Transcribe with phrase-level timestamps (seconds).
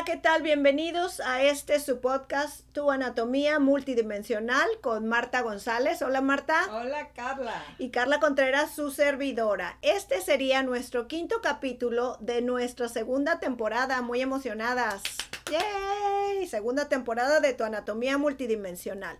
[0.00, 0.40] Hola, ¿qué tal?
[0.40, 6.00] Bienvenidos a este su podcast, Tu Anatomía Multidimensional, con Marta González.
[6.00, 6.58] Hola, Marta.
[6.72, 7.62] Hola, Carla.
[7.76, 9.76] Y Carla Contreras, su servidora.
[9.82, 14.00] Este sería nuestro quinto capítulo de nuestra segunda temporada.
[14.00, 15.02] Muy emocionadas.
[15.50, 16.48] ¡Yay!
[16.48, 19.18] Segunda temporada de Tu Anatomía Multidimensional.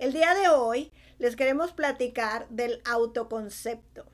[0.00, 0.90] El día de hoy
[1.20, 4.06] les queremos platicar del autoconcepto.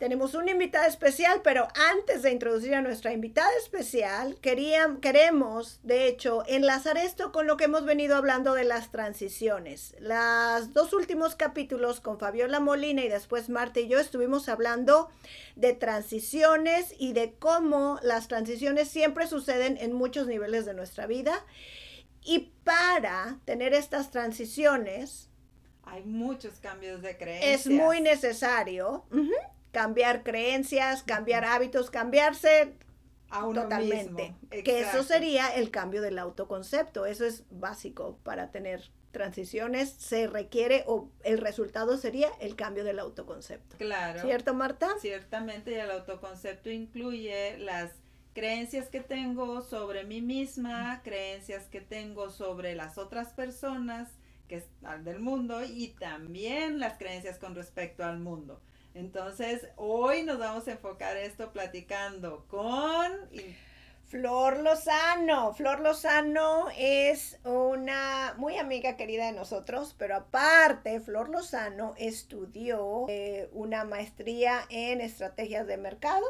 [0.00, 6.42] Tenemos una invitada especial, pero antes de introducir a nuestra invitada especial, queremos, de hecho,
[6.46, 9.94] enlazar esto con lo que hemos venido hablando de las transiciones.
[10.00, 15.10] Los dos últimos capítulos con Fabiola Molina y después Marta y yo estuvimos hablando
[15.54, 21.44] de transiciones y de cómo las transiciones siempre suceden en muchos niveles de nuestra vida.
[22.24, 25.28] Y para tener estas transiciones,
[25.82, 27.66] hay muchos cambios de creencias.
[27.66, 29.04] Es muy necesario
[29.72, 32.74] cambiar creencias, cambiar hábitos, cambiarse
[33.30, 34.34] a uno totalmente.
[34.50, 37.06] Que eso sería el cambio del autoconcepto.
[37.06, 39.90] Eso es básico para tener transiciones.
[39.90, 43.76] Se requiere o el resultado sería el cambio del autoconcepto.
[43.78, 44.20] Claro.
[44.20, 44.88] ¿Cierto, Marta?
[45.00, 47.92] Ciertamente, y el autoconcepto incluye las
[48.32, 54.08] creencias que tengo sobre mí misma, creencias que tengo sobre las otras personas
[54.48, 58.60] que están del mundo y también las creencias con respecto al mundo.
[58.94, 63.28] Entonces, hoy nos vamos a enfocar esto platicando con...
[64.10, 65.54] Flor Lozano.
[65.54, 73.48] Flor Lozano es una muy amiga querida de nosotros, pero aparte, Flor Lozano estudió eh,
[73.52, 76.26] una maestría en estrategias de mercado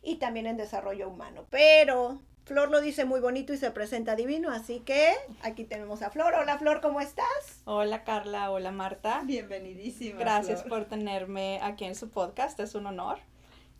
[0.00, 1.48] y también en desarrollo humano.
[1.50, 6.08] Pero Flor lo dice muy bonito y se presenta divino, así que aquí tenemos a
[6.08, 6.32] Flor.
[6.32, 7.60] Hola Flor, ¿cómo estás?
[7.66, 9.20] Hola Carla, hola Marta.
[9.26, 10.18] Bienvenidísima.
[10.18, 13.18] Gracias por tenerme aquí en su podcast, es un honor.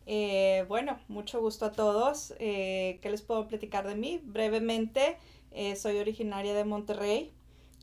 [0.04, 2.34] Eh, bueno, mucho gusto a todos.
[2.40, 4.20] Eh, ¿Qué les puedo platicar de mí?
[4.22, 5.16] Brevemente,
[5.50, 7.32] eh, soy originaria de Monterrey.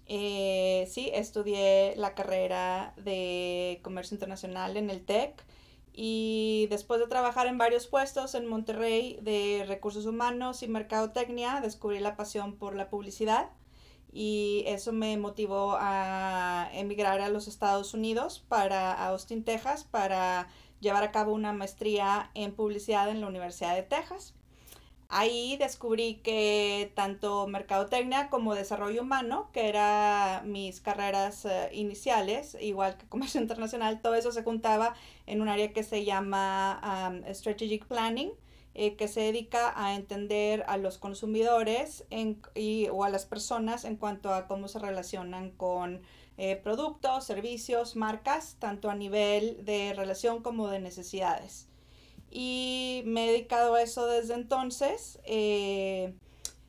[0.07, 5.43] sí, estudié la carrera de comercio internacional en el TEC
[5.97, 11.99] y después de trabajar en varios puestos en Monterrey de recursos humanos y mercadotecnia, descubrí
[11.99, 13.49] la pasión por la publicidad
[14.11, 20.47] y eso me motivó a emigrar a los Estados Unidos para Austin, Texas, para
[20.79, 24.33] llevar a cabo una maestría en publicidad en la Universidad de Texas.
[25.07, 32.97] Ahí descubrí que tanto mercadotecnia como desarrollo humano, que eran mis carreras eh, iniciales, igual
[32.97, 34.95] que comercio internacional, todo eso se juntaba
[35.27, 38.31] en un área que se llama Strategic Planning,
[38.73, 42.03] eh, que se dedica a entender a los consumidores
[42.55, 46.01] y, o a las personas en cuanto a cómo se relacionan con
[46.37, 51.69] eh, productos, servicios, marcas, tanto a nivel de relación como de necesidades
[52.37, 55.19] y me he dedicado a eso desde entonces.
[55.23, 56.13] Eh,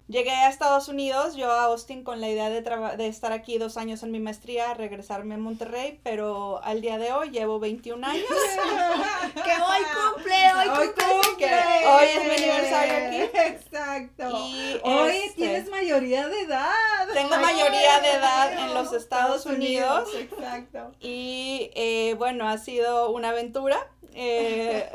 [0.06, 2.62] llegué a Estados Unidos, yo a Austin con la idea de,
[2.97, 7.10] de estar aquí dos años en mi maestría, regresarme a Monterrey, pero al día de
[7.10, 8.26] hoy llevo 21 años.
[9.34, 9.82] que hoy
[10.15, 11.87] cumple, hoy, cumple.
[11.88, 13.38] hoy es mi aniversario aquí.
[13.49, 14.38] Exacto.
[14.47, 17.09] Y hoy este, tienes mayoría de edad.
[17.12, 20.10] Tengo mayoría de edad en los Estados, Unidos.
[20.15, 20.93] Exacto.
[21.00, 23.84] Y eh, bueno, ha sido una aventura
[24.19, 24.88] eh,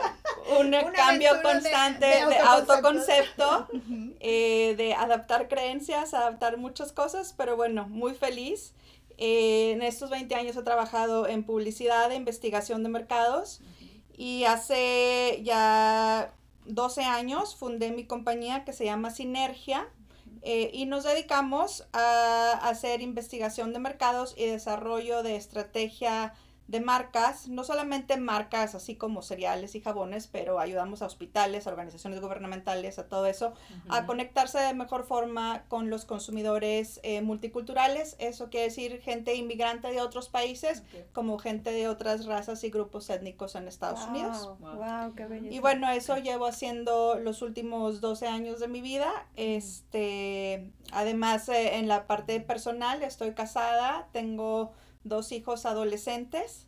[0.59, 3.67] un cambio constante de, autoconcepto,
[4.19, 8.73] eh, de adaptar creencias, adaptar muchas cosas, pero bueno, muy feliz.
[9.17, 13.61] Eh, en estos 20 años he trabajado en publicidad, investigación de mercados
[14.17, 16.33] y hace ya
[16.65, 19.87] 12 años fundé mi compañía que se llama Sinergia.
[20.43, 26.33] y nos dedicamos a hacer investigación de mercados y desarrollo de estrategia
[26.71, 31.69] de marcas, no solamente marcas así como cereales y jabones, pero ayudamos a hospitales, a
[31.69, 33.53] organizaciones gubernamentales, a todo eso,
[33.89, 38.15] a conectarse de mejor forma con los consumidores eh, multiculturales.
[38.19, 43.09] Eso quiere decir gente inmigrante de otros países, como gente de otras razas y grupos
[43.09, 44.57] étnicos en Estados Unidos.
[44.61, 49.11] Wow, qué y bueno, eso llevo haciendo los últimos 12 años de mi vida.
[49.35, 54.71] Este, además, eh, en la parte personal, estoy casada, tengo
[55.03, 56.67] dos hijos adolescentes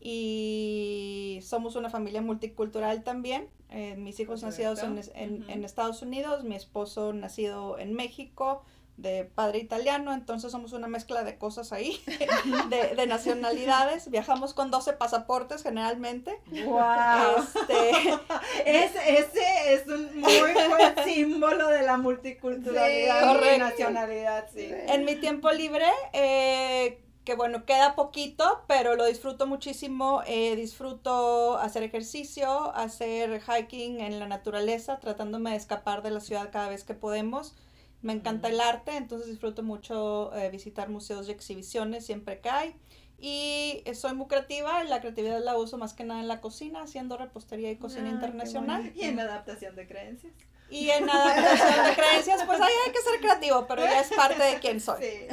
[0.00, 3.48] y somos una familia multicultural también.
[3.68, 8.64] Eh, mis hijos nacidos en, en, Estados Unidos, mi esposo nacido en México,
[8.96, 12.02] de padre italiano, entonces somos una mezcla de cosas ahí,
[12.68, 14.10] de, de nacionalidades.
[14.10, 16.38] Viajamos con 12 pasaportes generalmente.
[16.64, 17.44] ¡Wow!
[17.68, 18.18] Este,
[19.18, 24.46] ese es un muy buen símbolo de la multiculturalidad y nacionalidad.
[24.52, 24.68] Sí.
[24.88, 27.00] En mi tiempo libre, eh,
[27.30, 30.22] que bueno, queda poquito, pero lo disfruto muchísimo.
[30.26, 36.50] Eh, disfruto hacer ejercicio, hacer hiking en la naturaleza, tratándome de escapar de la ciudad
[36.50, 37.54] cada vez que podemos.
[38.02, 42.74] Me encanta el arte, entonces disfruto mucho eh, visitar museos y exhibiciones siempre que hay.
[43.16, 46.82] Y eh, soy muy creativa, la creatividad la uso más que nada en la cocina,
[46.82, 48.92] haciendo repostería y cocina Ah, internacional.
[48.96, 50.32] Y en adaptación de creencias.
[50.70, 54.42] Y en adaptación de creencias, pues ahí hay que ser creativo, pero ya es parte
[54.42, 55.02] de quién soy.
[55.02, 55.26] Sí.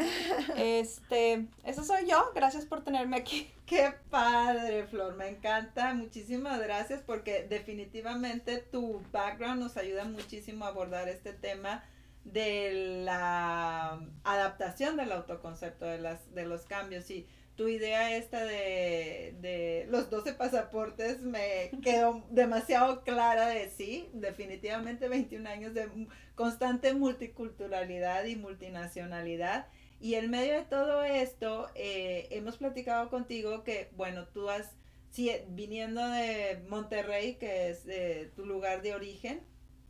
[0.56, 3.52] Este, eso soy yo, gracias por tenerme aquí.
[3.66, 5.94] Qué padre, Flor, me encanta.
[5.94, 11.84] Muchísimas gracias porque definitivamente tu background nos ayuda muchísimo a abordar este tema
[12.24, 17.10] de la adaptación del autoconcepto, de, las, de los cambios.
[17.12, 24.10] Y tu idea esta de, de los 12 pasaportes me quedó demasiado clara de sí,
[24.14, 25.90] definitivamente 21 años de
[26.36, 29.68] constante multiculturalidad y multinacionalidad.
[30.00, 34.76] Y en medio de todo esto, eh, hemos platicado contigo que, bueno, tú has,
[35.10, 39.42] sí, viniendo de Monterrey, que es eh, tu lugar de origen,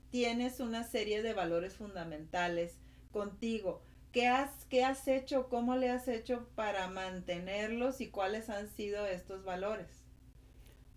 [0.09, 2.79] tienes una serie de valores fundamentales
[3.11, 3.81] contigo.
[4.11, 5.49] ¿Qué has, ¿Qué has hecho?
[5.49, 9.87] ¿Cómo le has hecho para mantenerlos y cuáles han sido estos valores?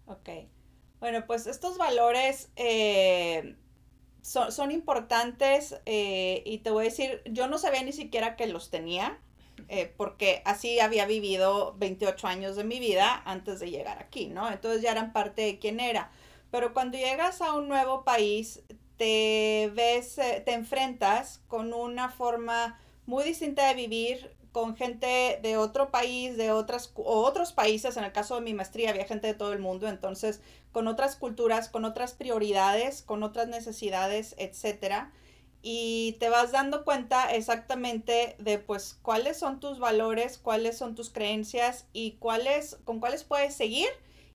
[0.07, 0.29] Ok.
[1.01, 3.57] Bueno, pues estos valores eh,
[4.23, 8.47] son, son, importantes eh, y te voy a decir, yo no sabía ni siquiera que
[8.47, 9.19] los tenía,
[9.69, 14.51] eh, porque así había vivido 28 años de mi vida antes de llegar aquí, ¿no?
[14.51, 16.11] Entonces ya eran parte de quién era.
[16.51, 18.63] Pero cuando llegas a un nuevo país,
[18.97, 22.79] te ves, te enfrentas con una forma
[23.11, 28.05] muy distinta de vivir, con gente de otro país, de otras o otros países, en
[28.05, 30.41] el caso de mi maestría había gente de todo el mundo, entonces
[30.73, 35.13] con otras culturas, con otras prioridades, con otras necesidades, etcétera.
[35.63, 41.11] Y te vas dando cuenta exactamente de pues cuáles son tus valores, cuáles son tus
[41.11, 43.89] creencias y cuáles con cuáles puedes seguir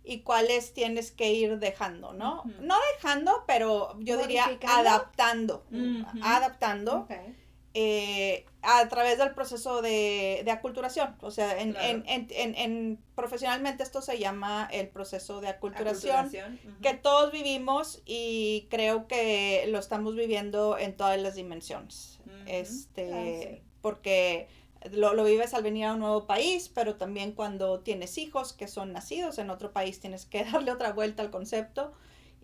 [0.03, 2.43] y cuáles tienes que ir dejando, ¿no?
[2.43, 2.59] Uh -huh.
[2.59, 6.19] No dejando, pero yo diría adaptando, uh -huh.
[6.21, 6.99] adaptando.
[6.99, 7.44] Okay
[7.77, 11.13] eh, a través del proceso de, de aculturación.
[11.19, 12.03] O sea, en, claro.
[12.07, 16.59] en, en, en, profesionalmente esto se llama el proceso de aculturación, aculturación.
[16.63, 16.81] Uh -huh.
[16.81, 22.19] que todos vivimos y creo que lo estamos viviendo en todas las dimensiones.
[22.25, 22.43] Uh -huh.
[22.47, 23.61] Este, ah, sí.
[23.81, 24.47] porque
[24.91, 28.69] lo, lo, vives al venir a un nuevo país, pero también cuando tienes hijos que
[28.69, 31.91] son nacidos en otro país, tienes que darle otra vuelta al concepto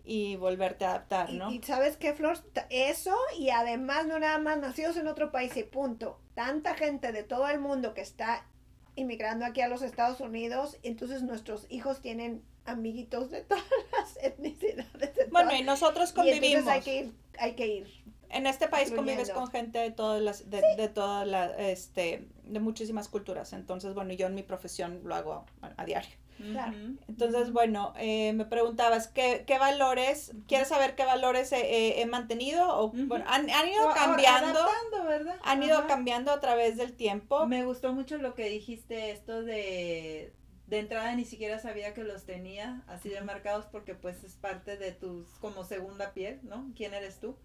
[0.04, 1.50] y volverte a adaptar, ¿no?
[1.50, 2.38] Y, y, sabes qué, Flor,
[2.70, 6.18] eso y además no nada más nacidos en otro país y punto.
[6.34, 8.46] Tanta gente de todo el mundo que está
[8.94, 15.14] inmigrando aquí a los Estados Unidos, entonces nuestros hijos tienen amiguitos de todas las etnicidades.
[15.14, 16.66] De bueno, todas, y nosotros convivimos.
[16.66, 18.02] Y hay que ir, hay que ir.
[18.28, 20.66] En este país convives con gente de todas las, de, Sí.
[20.78, 23.52] de todas las, este, de muchísimas culturas.
[23.52, 26.16] Entonces, bueno, yo en mi profesión lo hago a, a diario.
[26.38, 26.76] Claro.
[27.08, 32.66] Entonces, bueno, eh, me preguntabas, ¿qué, qué valores, quieres saber qué valores he, he- mantenido?
[32.78, 34.64] O, bueno, han, han ido O- cambiando,
[35.06, 35.36] ¿verdad?
[35.44, 35.86] han ido Ajá.
[35.86, 37.46] cambiando a través del tiempo.
[37.46, 40.32] Me gustó mucho lo que dijiste, esto de,
[40.66, 44.76] de entrada ni siquiera sabía que los tenía así de marcados porque pues es parte
[44.76, 46.70] de tus, como segunda piel, ¿no?
[46.76, 47.36] ¿Quién eres tú?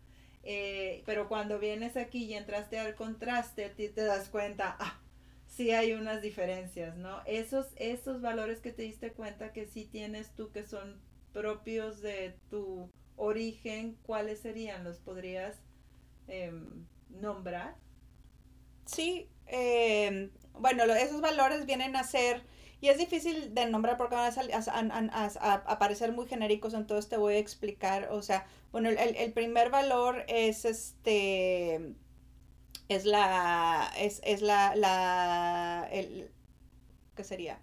[0.44, 4.98] Eh, pero cuando vienes aquí y entraste al contraste, a ti te das cuenta, ah,
[5.48, 7.22] sí hay unas diferencias, ¿no?
[7.26, 11.00] Esos, esos valores que te diste cuenta que sí tienes tú que son
[11.34, 14.84] propios de tu origen, ¿cuáles serían?
[14.84, 15.56] ¿Los podrías
[16.28, 17.76] em, nombrar?
[18.86, 22.44] Sí, eh, bueno, esos valores vienen a ser,
[22.80, 24.32] y es difícil de nombrar porque van
[25.12, 29.70] a aparecer muy genéricos, entonces te voy a explicar, o sea, bueno, el, el primer
[29.70, 31.96] valor es este,
[32.90, 36.32] es la, es, es la, la, el,
[37.16, 37.60] ¿qué sería?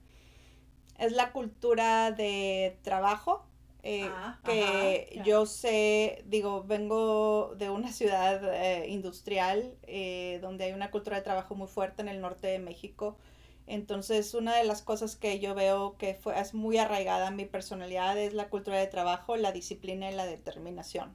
[0.99, 3.47] Es la cultura de trabajo,
[3.83, 10.65] eh, Ah, que ajá, yo sé, digo, vengo de una ciudad eh, industrial eh, donde
[10.65, 13.17] hay una cultura de trabajo muy fuerte en el norte de México.
[13.67, 17.47] Entonces, una de las cosas que yo veo que fue, es muy arraigada en mi
[17.47, 21.15] personalidad es la cultura de trabajo, la disciplina y la determinación.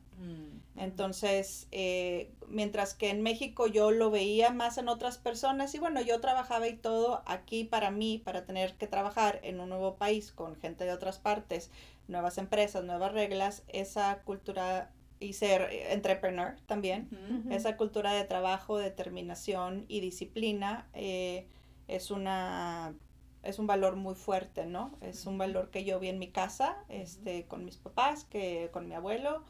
[0.79, 5.99] Entonces, eh, mientras que en México yo lo veía más en otras personas y bueno,
[6.01, 10.31] yo trabajaba y todo aquí para mí, para tener que trabajar en un nuevo país
[10.31, 11.69] con gente de otras partes,
[12.07, 17.09] nuevas empresas, nuevas reglas, esa cultura y ser eh, entrepreneur también,
[17.51, 21.45] esa cultura de trabajo, determinación y disciplina eh,
[21.89, 22.95] es una
[23.43, 24.97] es un valor muy fuerte, ¿no?
[25.01, 28.87] Es un valor que yo vi en mi casa, este, con mis papás, que con
[28.87, 29.43] mi abuelo,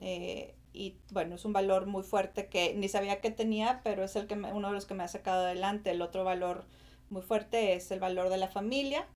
[0.00, 4.16] eh, y bueno, es un valor muy fuerte que ni sabía que tenía, pero es
[4.16, 5.90] el que me- uno de los que me ha sacado adelante.
[5.90, 6.64] El otro valor
[7.10, 9.06] muy fuerte es el valor de la familia.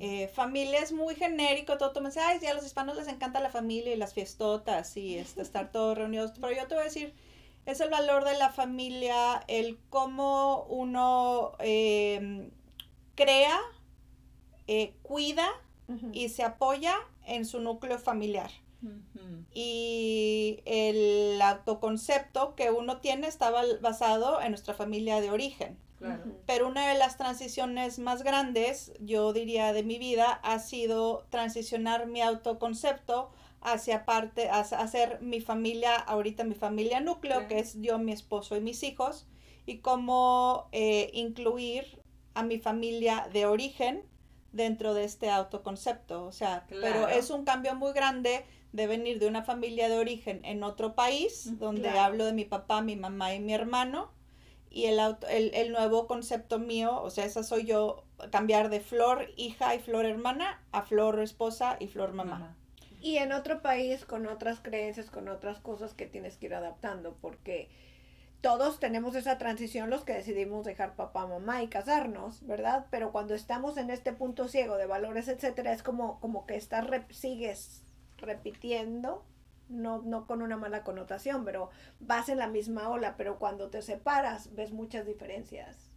[0.00, 3.08] Eh, familia es muy genérico, todo, todo me dice, ay, sí, a los hispanos les
[3.08, 6.82] encanta la familia y las fiestotas y este, estar todos reunidos, pero yo te voy
[6.82, 7.14] a decir,
[7.66, 12.50] es el valor de la familia, el cómo uno eh,
[13.14, 13.58] crea,
[14.66, 15.48] eh, cuida
[16.12, 16.94] y se apoya
[17.26, 18.50] en su núcleo familiar.
[19.52, 25.78] Y el autoconcepto que uno tiene está bal- basado en nuestra familia de origen.
[25.98, 26.24] Claro.
[26.46, 32.06] Pero una de las transiciones más grandes, yo diría, de mi vida ha sido transicionar
[32.06, 33.30] mi autoconcepto
[33.62, 37.48] hacia parte, hacia hacer mi familia, ahorita mi familia núcleo, Claro.
[37.48, 39.26] que es yo, mi esposo y mis hijos,
[39.64, 42.02] y cómo eh, incluir
[42.34, 44.04] a mi familia de origen
[44.52, 46.24] dentro de este autoconcepto.
[46.24, 48.44] O sea, pero es un cambio muy grande
[48.76, 52.00] de venir de una familia de origen en otro país, donde claro.
[52.00, 54.12] hablo de mi papá, mi mamá y mi hermano,
[54.70, 58.80] y el, auto- el, el nuevo concepto mío, o sea, esa soy yo, cambiar de
[58.80, 62.38] flor hija y flor hermana a flor esposa y flor mamá.
[62.38, 62.56] Mamá.
[63.00, 67.16] Y en otro país con otras creencias, con otras cosas que tienes que ir adaptando,
[67.20, 67.68] porque
[68.42, 72.86] todos tenemos esa transición los que decidimos dejar papá, mamá y casarnos, ¿verdad?
[72.90, 76.86] Pero cuando estamos en este punto ciego de valores, etcétera, es como, como que estás
[77.10, 77.82] sigues
[78.18, 79.24] repitiendo,
[79.68, 81.70] no, no con una mala connotación, pero
[82.00, 85.90] vas en la misma ola, pero cuando te separas ves muchas diferencias.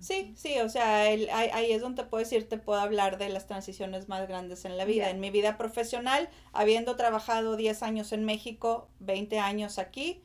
[0.00, 3.18] Sí, sí, o sea, el- ahí, ahí es donde te puedo decir, te puedo hablar
[3.18, 5.10] de las transiciones más grandes en la vida.
[5.10, 10.20] En mi vida profesional, habiendo trabajado 10 años en México, 20 años aquí,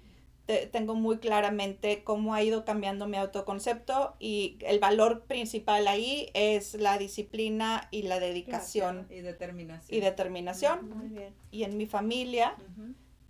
[0.47, 6.29] te- tengo muy claramente cómo ha ido cambiando mi autoconcepto y el valor principal ahí
[6.33, 9.95] es la disciplina y la dedicación Y determinación.
[9.95, 10.89] y determinación.
[10.97, 11.33] Muy bien.
[11.51, 12.55] Y en mi familia,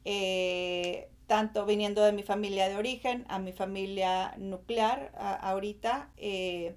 [0.05, 6.75] eh, tanto viniendo de mi familia de origen a mi familia nuclear a- ahorita, eh,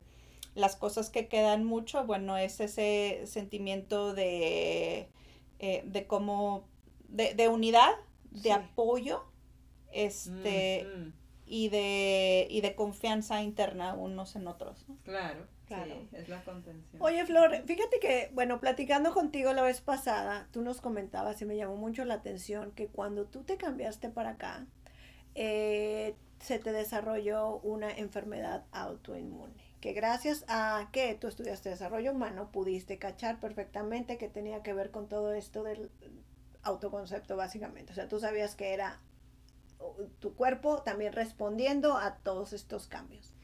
[0.55, 5.09] las cosas que quedan mucho, bueno, es ese sentimiento de,
[5.61, 6.65] eh, de como,
[7.09, 7.93] de, de unidad,
[8.33, 8.51] de Sí.
[8.51, 9.25] apoyo,
[9.93, 10.87] este,
[11.47, 14.85] y de, y de confianza interna unos en otros.
[14.89, 14.97] ¿no?
[15.05, 15.95] Claro, Claro.
[16.11, 17.01] sí, es la contención.
[17.03, 21.57] Oye, Flor, fíjate que, bueno, platicando contigo la vez pasada, tú nos comentabas y me
[21.57, 24.67] llamó mucho la atención que cuando tú te cambiaste para acá,
[25.35, 32.51] eh, se te desarrolló una enfermedad autoinmune, que gracias a que tú estudiaste desarrollo humano,
[32.51, 35.91] pudiste cachar perfectamente que tenía que ver con todo esto del
[36.63, 37.93] autoconcepto, básicamente.
[37.93, 39.01] O sea, tú sabías que era
[40.19, 43.35] tu cuerpo también respondiendo a todos estos cambios.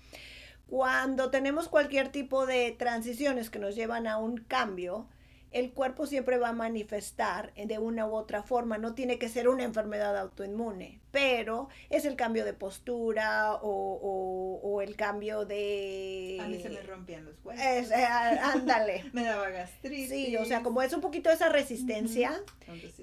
[0.66, 5.08] Cuando tenemos cualquier tipo de transiciones que nos llevan a un cambio,
[5.52, 8.78] el cuerpo siempre va a manifestar de una u otra forma.
[8.78, 14.60] No tiene que ser una enfermedad autoinmune, pero es el cambio de postura o, o-
[14.62, 16.38] o el cambio de...
[16.40, 17.64] A mí se me rompían los huesos.
[17.64, 19.04] Es- eh, ándale.
[19.12, 20.08] Me daba gastritis.
[20.10, 22.32] Sí, o sea, como es un poquito esa resistencia.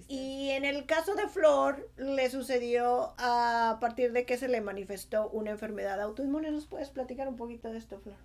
[0.07, 5.29] Y en el caso de Flor, le sucedió a partir de que se le manifestó
[5.29, 6.51] una enfermedad autoinmune.
[6.51, 8.15] ¿Nos puedes platicar un poquito de esto, Flor?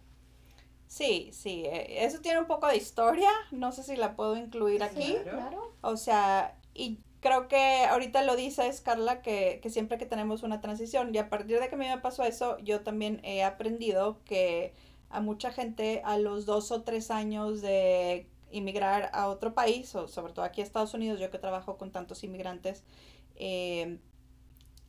[0.89, 4.83] Sí, sí, eh, eso tiene un poco de historia, no sé si la puedo incluir
[4.83, 5.17] aquí.
[5.23, 5.31] Claro.
[5.31, 5.73] claro.
[5.83, 10.61] O sea, y creo que ahorita lo dices, Carla, que, que siempre que tenemos una
[10.61, 14.19] transición, y a partir de que a mí me pasó eso, yo también he aprendido
[14.25, 14.73] que
[15.11, 20.09] a mucha gente a los dos o tres años de inmigrar a otro país, o
[20.09, 22.83] sobre todo aquí a Estados Unidos, yo que trabajo con tantos inmigrantes,
[23.37, 23.99] eh,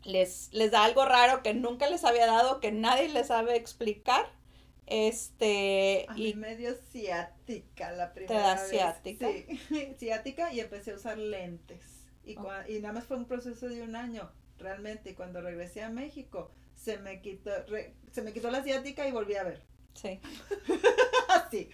[0.04, 4.39] les, les da algo raro que nunca les había dado, que nadie les sabe explicar.
[4.90, 8.68] Este, A mí y me dio ciática la primera da vez.
[8.70, 9.18] ciática?
[9.18, 9.46] Sí,
[9.98, 12.08] ciática y empecé a usar lentes.
[12.24, 15.12] Y, cua- y nada más fue un proceso de un año, realmente.
[15.12, 19.12] Y cuando regresé a México, se me quitó, re- se me quitó la ciática y
[19.12, 19.62] volví a ver.
[19.94, 20.22] sí.
[21.30, 21.70] Así.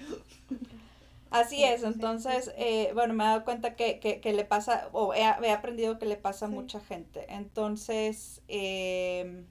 [1.32, 4.90] Así Sí, es, entonces, eh, bueno, me he dado cuenta que, que, que le pasa,
[4.94, 7.26] o he, he aprendido que le pasa a mucha gente.
[7.34, 9.46] Entonces, eh,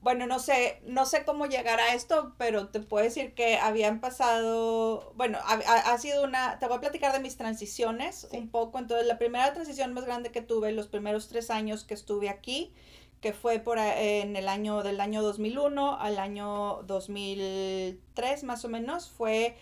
[0.00, 4.00] bueno, no sé, no sé cómo llegar a esto, pero te puedo decir que habían
[4.00, 8.36] pasado, bueno, ha, ha- sido una, te voy a platicar de mis transiciones Sí.
[8.38, 8.78] un poco.
[8.78, 12.72] Entonces, la primera transición más grande que tuve, los primeros tres años que estuve aquí,
[13.20, 19.10] que fue por en el año del año 2001 al año 2003 más o menos,
[19.10, 19.56] fue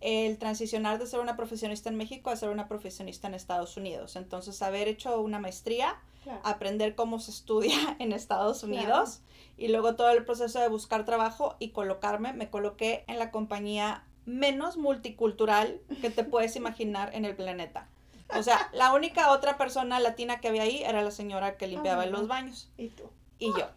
[0.00, 4.16] el transicionar de ser una profesionista en México a ser una profesionista en Estados Unidos.
[4.16, 6.40] Entonces, haber hecho una maestría, Claro.
[6.44, 9.20] aprender cómo se estudia en Estados Unidos
[9.62, 14.04] y luego todo el proceso de buscar trabajo y colocarme, me coloqué en la compañía
[14.26, 17.88] menos multicultural que te puedes imaginar en el planeta.
[18.36, 22.06] O sea, la única otra persona latina que había ahí era la señora que limpiaba
[22.06, 23.04] los baños ¿Y tú?
[23.38, 23.68] y yo.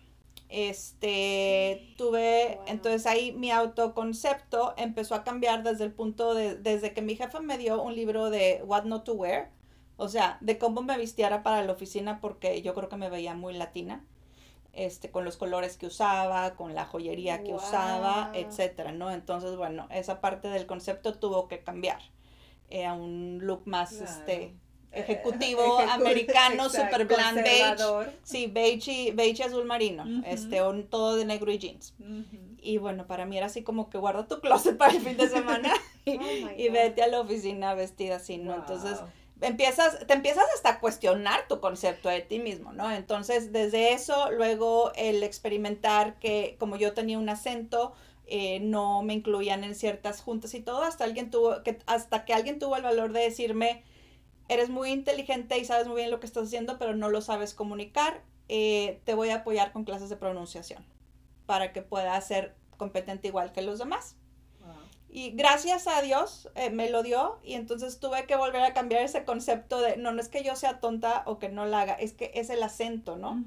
[0.49, 2.65] Este, tuve, Wow.
[2.67, 7.39] entonces ahí mi autoconcepto empezó a cambiar desde el punto de, desde que mi jefe
[7.41, 9.51] me dio un libro de What Not to Wear,
[9.97, 13.35] o sea, de cómo me vistiera para la oficina porque yo creo que me veía
[13.35, 14.03] muy latina.
[14.75, 19.09] Este, con los colores que usaba, con la joyería que usaba, etcétera, ¿no?
[19.11, 21.99] Entonces, bueno, esa parte del concepto tuvo que cambiar
[22.69, 24.05] eh, a un look más, Claro.
[24.05, 24.35] este,
[24.91, 28.11] Eh, ejecutivo, ejecu- americano, exacto, super bland beige.
[28.23, 30.23] Sí, beige y, beige azul marino, Ujú.
[30.25, 31.93] este, un- todo de negro y jeans.
[32.61, 35.27] Y bueno, para mí era así como que guarda tu closet para el fin de
[35.29, 35.73] semana
[36.05, 38.55] y, Oh y vete a la oficina vestida así, ¿no?
[38.55, 38.99] Entonces.
[39.41, 42.91] Empiezas, te empiezas hasta a cuestionar tu concepto de ti mismo, ¿no?
[42.91, 47.93] Entonces, desde eso, luego el experimentar que como yo tenía un acento,
[48.27, 52.33] eh, no me incluían en ciertas juntas y todo, hasta alguien tuvo, que, hasta que
[52.33, 53.83] alguien tuvo el valor de decirme,
[54.47, 57.53] eres muy inteligente y sabes muy bien lo que estás haciendo, pero no lo sabes
[57.53, 60.85] comunicar, eh, te voy a apoyar con clases de pronunciación
[61.45, 64.17] para que puedas ser competente igual que los demás.
[65.17, 69.01] Y gracias a Dios eh, me lo dio y entonces tuve que volver a cambiar
[69.01, 71.93] ese concepto de, no, no es que yo sea tonta o que no la haga,
[71.93, 73.41] es que es el acento, ¿no?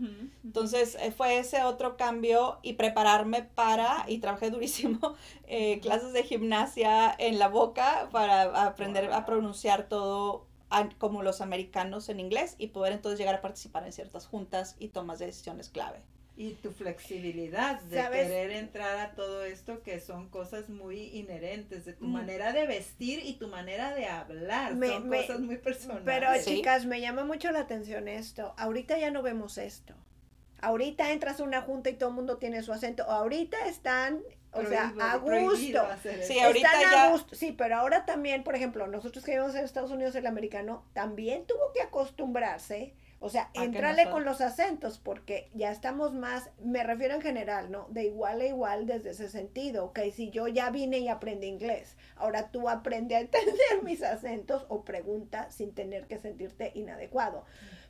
[0.44, 5.14] Entonces eh, fue ese otro cambio y prepararme para, y trabajé durísimo,
[5.46, 11.42] eh, clases de gimnasia en la boca para aprender a pronunciar todo a- como los
[11.42, 15.26] americanos en inglés y poder entonces llegar a participar en ciertas juntas y tomas de
[15.26, 16.00] decisiones clave.
[16.40, 18.28] Y tu flexibilidad de ¿Sabes?
[18.28, 22.12] querer entrar a todo esto que son cosas muy inherentes de tu Mm.
[22.12, 24.76] manera de vestir y tu manera de hablar.
[24.76, 26.04] Me- son me- cosas muy personales.
[26.04, 26.56] Pero Sí.
[26.56, 28.54] chicas, me llama mucho la atención esto.
[28.56, 29.94] Ahorita ya no vemos esto.
[30.60, 33.02] Ahorita entras a una junta y todo el mundo tiene su acento.
[33.04, 34.20] Ahorita están,
[34.52, 35.58] o sea, a gusto.
[36.22, 37.34] Sí, ahorita Están ya- a gusto.
[37.34, 41.46] Sí, pero ahora también, por ejemplo, nosotros que vivimos en Estados Unidos, el americano también
[41.46, 42.94] tuvo que acostumbrarse.
[43.20, 47.70] O sea, que entrarle con los acentos, porque ya estamos más, me refiero en general,
[47.70, 47.88] ¿no?
[47.90, 49.86] De igual a igual desde ese sentido.
[49.86, 54.66] Ok, si yo ya vine y aprendí inglés, ahora tú aprende a entender mis acentos
[54.68, 57.44] o pregunta sin tener que sentirte inadecuado.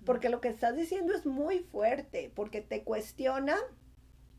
[0.06, 3.58] Porque lo que estás diciendo es muy fuerte, porque te cuestiona,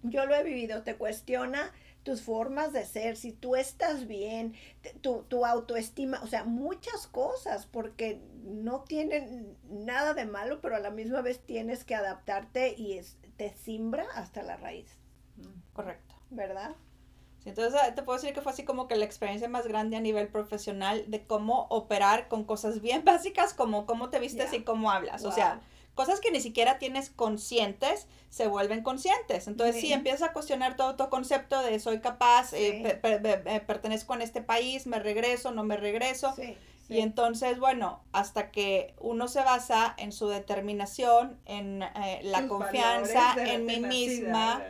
[0.02, 1.72] yo lo he vivido, te cuestiona
[2.04, 4.54] tus formas de ser, si tú estás bien,
[5.02, 10.80] tu, tu autoestima, o sea, muchas cosas, porque no tienen nada de malo, pero a
[10.80, 14.98] la misma vez tienes que adaptarte y es, te simbra hasta la raíz,
[15.74, 16.16] Correcto.
[16.30, 16.76] ¿verdad?
[17.44, 19.96] Sí, entonces eh, te puedo decir que fue así como que la experiencia más grande
[19.96, 24.64] a nivel profesional de cómo operar con cosas bien básicas como cómo te vistes y
[24.64, 25.24] cómo hablas.
[25.24, 25.62] O sea,
[26.00, 29.50] cosas que ni siquiera tienes conscientes se vuelven conscientes.
[29.50, 29.92] Entonces, Sí.
[29.92, 32.84] empiezas a cuestionar todo tu concepto de soy capaz, eh, Sí.
[32.84, 36.34] pe- pe- pe- eh, pertenezco a este país, me regreso, no me regreso.
[36.38, 36.56] Sí.
[36.88, 43.36] Y entonces, bueno, hasta que uno se basa en su determinación, en eh, la confianza
[43.38, 44.64] en mí misma,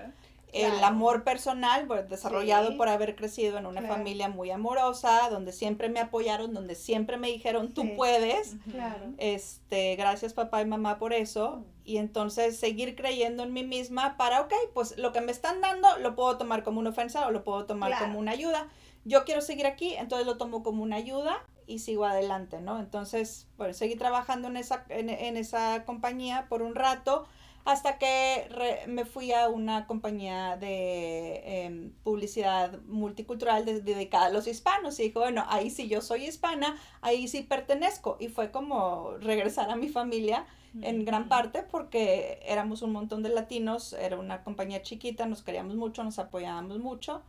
[0.53, 0.85] el Claro.
[0.87, 2.75] amor personal, pues, desarrollado Sí.
[2.75, 3.95] por haber crecido en una Claro.
[3.95, 7.93] familia muy amorosa, donde siempre me apoyaron, donde siempre me dijeron, tú Sí.
[7.95, 8.55] puedes.
[8.71, 9.05] Claro.
[9.17, 11.63] Este, gracias papá y mamá por eso.
[11.85, 15.87] Y entonces seguir creyendo en mí misma para, ok, pues lo que me están dando
[15.99, 18.05] lo puedo tomar como una ofensa o lo puedo tomar Claro.
[18.05, 18.67] como una ayuda.
[19.05, 22.79] Yo quiero seguir aquí, entonces lo tomo como una ayuda y sigo adelante, ¿no?
[22.79, 27.27] Entonces, bueno, seguí trabajando en esa, en, en esa compañía por un rato
[27.65, 34.29] hasta que re- me fui a una compañía de em, publicidad multicultural de- dedicada a
[34.29, 38.17] los hispanos y dijo, bueno, ahí sí yo soy hispana, ahí sí pertenezco.
[38.19, 40.45] Y fue como regresar a mi familia
[40.83, 45.75] en gran parte porque éramos un montón de latinos, era una compañía chiquita, nos queríamos
[45.75, 47.23] mucho, nos apoyábamos mucho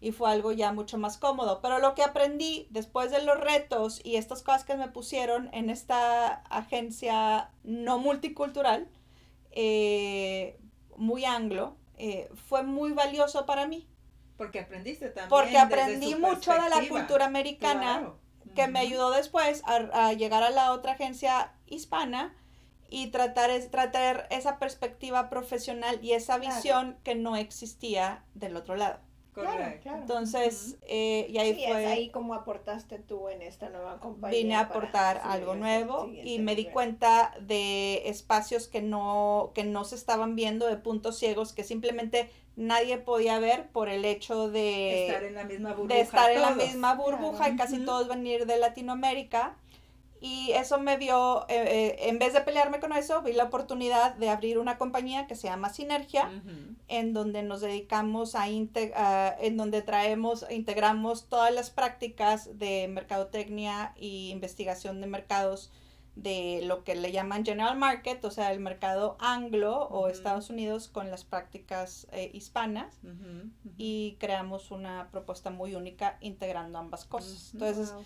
[0.00, 1.58] y fue algo ya mucho más cómodo.
[1.62, 5.68] Pero lo que aprendí después de los retos y estas cosas que me pusieron en
[5.68, 8.86] esta agencia no multicultural,
[9.58, 10.58] eh,
[10.96, 13.88] muy anglo, eh, fue muy valioso para mí.
[14.36, 15.30] Porque aprendiste también.
[15.30, 18.20] Porque desde aprendí su mucho de la cultura americana Claro.
[18.54, 22.36] que me ayudó después a, a llegar a la otra agencia hispana
[22.90, 26.54] y tratar, es, tratar esa perspectiva profesional y esa Claro.
[26.54, 29.00] visión que no existía del otro lado.
[29.42, 29.82] Claro, Correcto.
[29.82, 29.98] claro.
[30.00, 31.82] Entonces, eh, y ahí sí, fue...
[31.84, 34.38] es ahí como aportaste tú en esta nueva compañía.
[34.38, 39.84] vine a aportar algo nuevo y me di cuenta de espacios que no, que no
[39.84, 45.08] se estaban viendo, de puntos ciegos que simplemente nadie podía ver por el hecho de
[45.08, 45.94] estar en la misma burbuja.
[45.94, 46.64] de estar en la todos.
[46.66, 47.52] misma burbuja Claro.
[47.54, 47.84] y casi Ujú.
[47.84, 49.56] todos venir de Latinoamérica.
[50.20, 54.14] Y eso me dio, eh, eh, en vez de pelearme con eso, vi la oportunidad
[54.14, 56.30] de abrir una compañía que se llama Sinergia,
[56.88, 62.88] en donde nos dedicamos a, inte- a- en donde traemos, integramos todas las prácticas de
[62.88, 65.70] mercadotecnia y investigación de mercados
[66.14, 70.08] de lo que le llaman general market, o sea, el mercado anglo o.
[70.08, 73.50] Estados Unidos con las prácticas eh, hispanas ujú.
[73.76, 77.50] y creamos una propuesta muy única integrando ambas cosas.
[77.52, 78.04] Entonces, Wow.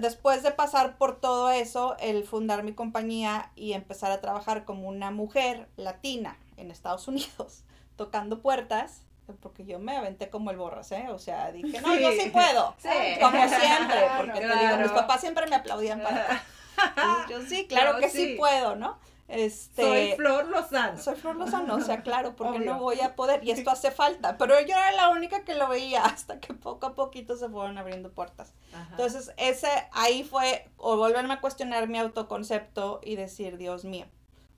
[0.00, 4.88] Después de pasar por todo eso, el fundar mi compañía y empezar a trabajar como
[4.88, 7.64] una mujer latina en Estados Unidos
[7.96, 9.02] tocando puertas,
[9.40, 11.06] porque yo me aventé como el borras, ¿eh?
[11.10, 12.74] O sea, dije, no, yo sí puedo.
[12.78, 12.88] Sí.
[13.20, 16.44] Como siempre, porque te digo, mis papás siempre me aplaudían para...
[17.28, 18.32] Yo sí, claro que sí.
[18.32, 18.34] sí.
[18.36, 18.98] puedo, ¿no?
[19.32, 20.98] Este, Soy Flor Lozano.
[20.98, 22.74] soy Flor Lozano, o sea, claro, porque Obvio.
[22.74, 25.68] no voy a poder, y esto hace falta, pero yo era la única que lo
[25.68, 28.52] veía hasta que poco a poquito se fueron abriendo puertas.
[28.74, 28.88] Ajá.
[28.90, 34.06] Entonces, ese ahí fue, o volverme a cuestionar mi autoconcepto y decir, Dios mío,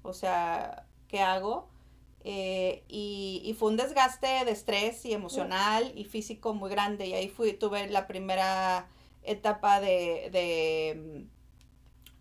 [0.03, 1.69] o sea, ¿qué hago?
[2.25, 7.13] Eh, y, y fue un desgaste de estrés y emocional y físico muy grande, y
[7.13, 8.89] ahí fui, tuve la primera
[9.23, 11.27] etapa de, de,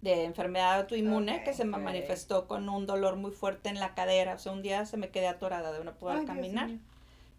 [0.03, 4.35] de enfermedad autoinmune que se me manifestó con un dolor muy fuerte en la cadera,
[4.35, 6.69] o sea, un día se me quedé atorada de no poder Ay, caminar.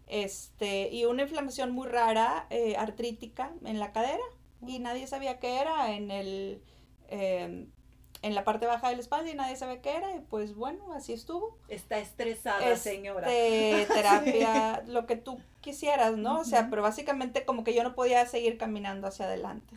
[0.07, 4.23] este, y una inflamación muy rara, eh, artrítica en la cadera,
[4.65, 6.61] y nadie sabía qué era en el,
[7.09, 7.67] eh,
[8.23, 10.91] en la parte baja de la espalda, y nadie sabía qué era, y pues bueno,
[10.93, 11.59] así estuvo.
[11.67, 13.27] Está estresada, Este, señora.
[13.27, 16.39] terapia, lo que tú quisieras, ¿no?
[16.39, 19.75] O sea, pero básicamente como que yo no podía seguir caminando hacia adelante.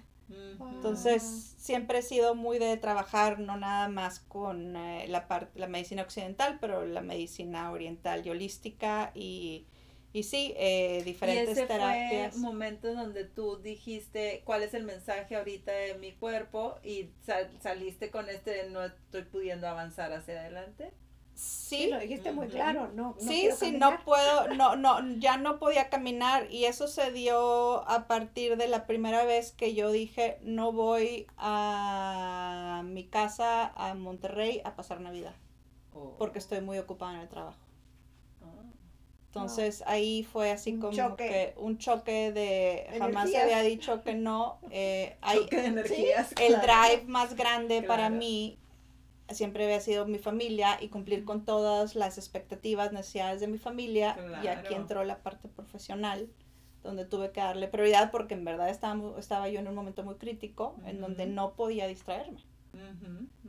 [0.70, 1.22] Entonces,
[1.58, 6.02] siempre he sido muy de trabajar no nada más con eh, la parte, la medicina
[6.02, 9.66] occidental, pero la medicina oriental y holística y,
[10.12, 12.34] y sí, eh, Y diferentes ese terapias.
[12.34, 17.56] fue momento donde tú dijiste cuál es el mensaje ahorita de mi cuerpo y sal-
[17.60, 20.92] saliste con este de no estoy pudiendo avanzar hacia adelante.
[21.40, 22.54] Sí, Sí, lo dijiste muy Ujú.
[22.56, 23.10] claro, no.
[23.10, 23.92] no sí, quiero sí, caminar.
[23.98, 28.66] no puedo, no, no, ya no podía caminar y eso se dio a partir de
[28.68, 35.00] la primera vez que yo dije no voy a mi casa a Monterrey a pasar
[35.00, 35.34] Navidad
[35.94, 36.14] Oh.
[36.18, 37.58] porque estoy muy ocupada en el trabajo.
[38.42, 38.46] Ah.
[39.26, 41.26] Entonces ahí fue así Un como choque.
[41.28, 44.58] que un choque de jamás se había dicho que no.
[44.70, 46.32] eh, hay- Choque de energías.
[46.40, 46.66] el claro.
[46.88, 48.58] drive más grande para mí
[49.30, 54.16] siempre había sido mi familia y cumplir con todas las expectativas, necesidades de mi familia.
[54.42, 54.76] Y aquí Claro.
[54.82, 56.28] entró la parte profesional,
[56.82, 60.14] donde tuve que darle prioridad porque en verdad estaba, estaba yo en un momento muy
[60.16, 62.40] crítico en donde no podía distraerme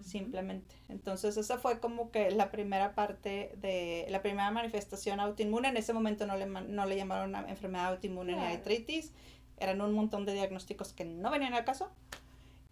[0.01, 0.75] simplemente.
[0.87, 5.67] Entonces esa fue como que la primera parte de la primera manifestación autoinmune.
[5.69, 8.55] En ese momento no le, no le llamaron a enfermedad autoinmune ni Claro.
[8.55, 9.11] artritis.
[9.57, 11.89] Eran un montón de diagnósticos que no venían al caso.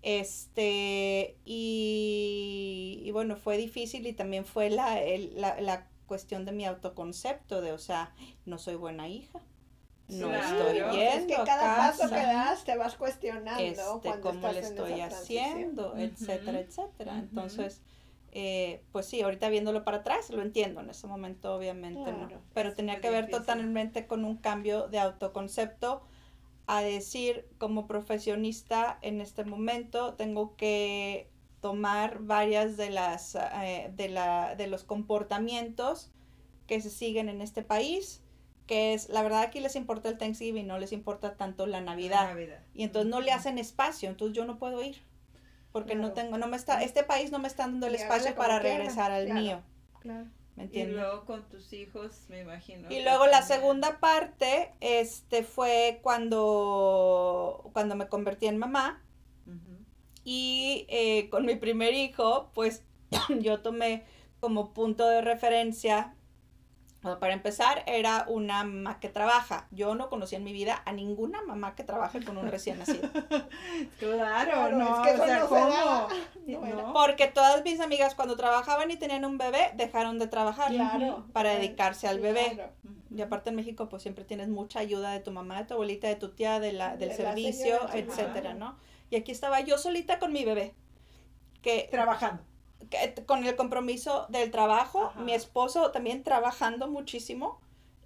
[0.02, 6.52] Este, y, y bueno, fue difícil y también fue la, el- la, la cuestión de
[6.54, 8.14] mi autoconcepto, de, o sea,
[8.46, 9.40] no soy buena hija,
[10.08, 10.70] no Claro.
[10.70, 14.02] estoy Es yendo Es que a cada paso que casa das te vas cuestionando este,
[14.04, 15.44] cuando cómo le en estoy transición.
[15.44, 17.20] haciendo, etcétera, Ujú, etcétera.
[17.20, 17.82] Entonces,
[18.32, 22.30] eh, pues sí, ahorita viéndolo para atrás, lo entiendo, en ese momento obviamente no.
[22.54, 23.42] Pero tenía que ver difícil.
[23.42, 26.02] totalmente con un cambio de autoconcepto
[26.68, 31.30] a decir como profesionista en este momento tengo que
[31.62, 36.12] tomar varias de las eh, de la de los comportamientos
[36.68, 38.22] que se siguen en este país
[38.68, 42.28] que es la verdad aquí les importa el Thanksgiving no les importa tanto la Navidad
[42.28, 42.60] Navidad.
[42.74, 45.02] y entonces no le hacen espacio, entonces yo no puedo ir.
[45.72, 48.36] Porque no tengo, no me está, este país no me está dando el Y espacio
[48.36, 49.42] para regresar al claro.
[49.42, 49.62] mío,
[50.00, 50.28] Claro.
[50.58, 52.90] ¿Me Y luego con tus hijos, me imagino.
[52.90, 53.48] Y luego la también.
[53.48, 59.04] segunda parte, este, fue cuando, cuando me convertí en mamá
[60.24, 62.84] y eh, con mi primer hijo, pues
[63.42, 64.06] yo tomé
[64.40, 66.17] como punto de referencia,
[67.08, 69.68] bueno, para empezar, era una mamá que trabaja.
[69.72, 73.10] Yo no conocía en mi vida a ninguna mamá que trabaje con un recién nacido.
[74.00, 76.94] Claro, no, es que eso o sea, no se ¿cómo?
[76.94, 80.72] Porque todas mis amigas cuando trabajaban y tenían un bebé, dejaron de trabajar.
[80.72, 81.26] Claro.
[81.34, 82.52] para dedicarse al bebé.
[82.54, 82.74] claro.
[83.16, 86.08] Y aparte en México pues siempre tienes mucha ayuda de tu mamá, de tu abuelita,
[86.08, 88.54] de tu tía, de la, del De la servicio, señora, etcétera.
[88.54, 88.78] ¿no?
[89.10, 90.76] Y aquí estaba yo solita con mi bebé,
[91.62, 92.44] que, Trabajando.
[92.90, 95.20] Que con el compromiso del trabajo, Ajá.
[95.22, 97.60] mi esposo también trabajando muchísimo,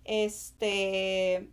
[0.05, 1.49] este,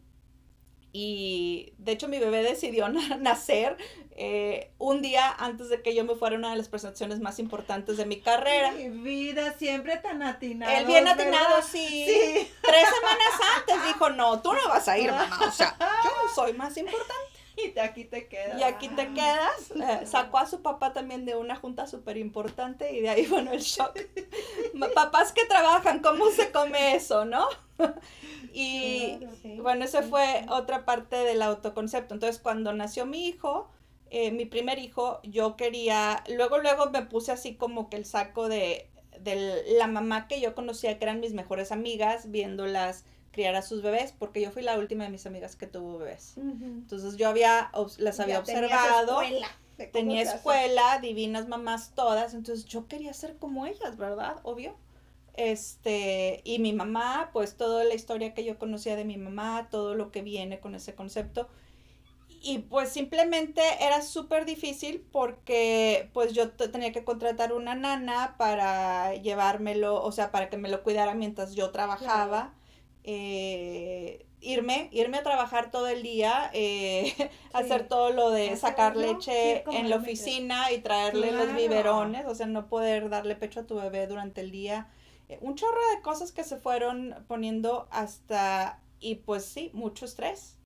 [0.93, 3.77] y de hecho mi bebé decidió na- nacer
[4.21, 7.39] eh, un día antes de que yo me fuera a una de las presentaciones más
[7.39, 8.73] importantes de mi carrera.
[8.73, 10.73] Mi vida siempre tan atinado.
[10.77, 11.87] Él bien atinado, sí.
[12.07, 12.51] Sí.
[12.63, 15.39] Tres semanas antes dijo, no, tú no vas a ir, mamá.
[15.47, 17.38] O sea, yo soy más importante.
[17.65, 18.61] Y te- aquí te quedas.
[18.61, 19.71] Y aquí te quedas.
[19.77, 23.53] Eh, sacó a su papá también de una junta súper importante y de ahí, bueno,
[23.53, 23.99] el shock.
[24.95, 27.47] Papás que trabajan, ¿cómo se come eso, no?
[28.53, 29.57] Y Claro, sí.
[29.61, 32.15] bueno, esa fue otra parte del autoconcepto.
[32.15, 33.71] Entonces, cuando nació mi hijo,
[34.11, 38.49] eh, mi primer hijo, yo quería, luego, luego me puse así como que el saco
[38.49, 38.91] de,
[39.21, 43.05] de la mamá que yo conocía, que eran mis mejores amigas, viéndolas
[43.39, 46.35] criar a sus bebés, porque yo fui la última de mis amigas que tuvo bebés.
[46.37, 49.49] Entonces yo había, las había Ya observado, escuela
[49.93, 50.37] tenía hace.
[50.37, 54.37] escuela, divinas mamás todas, entonces yo quería ser como ellas, ¿verdad?
[54.43, 54.77] Obvio.
[55.35, 59.95] este, y mi mamá, pues toda la historia que yo conocía de mi mamá, todo
[59.95, 61.49] lo que viene con ese concepto.
[62.41, 69.15] Y pues simplemente era súper difícil porque pues yo tenía que contratar una nana para
[69.17, 72.58] llevármelo, o sea, para que me lo cuidara mientras yo trabajaba.
[73.11, 77.15] Eh, irme, irme a trabajar todo el día, eh,
[77.55, 82.45] hacer todo lo de sacar leche en la oficina y traerle los biberones, o sea,
[82.45, 84.89] no poder darle pecho a tu bebé durante el día.
[85.31, 90.59] Eh, un chorro de cosas que se fueron poniendo hasta, y pues sí, mucho estrés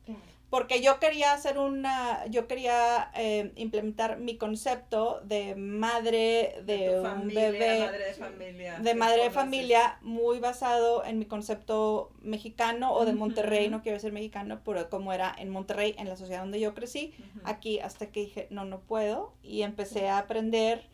[0.53, 7.29] porque yo quería hacer una, yo quería eh, implementar mi concepto de madre de, un
[7.29, 13.07] bebé, madre de familia, de madre de familia, muy basado en mi concepto mexicano o
[13.07, 16.61] de Monterrey, no quiero ser mexicano, pero como era en Monterrey, en la sociedad donde
[16.61, 20.85] yo crecí, aquí hasta que dije, no, no puedo, y empecé a aprender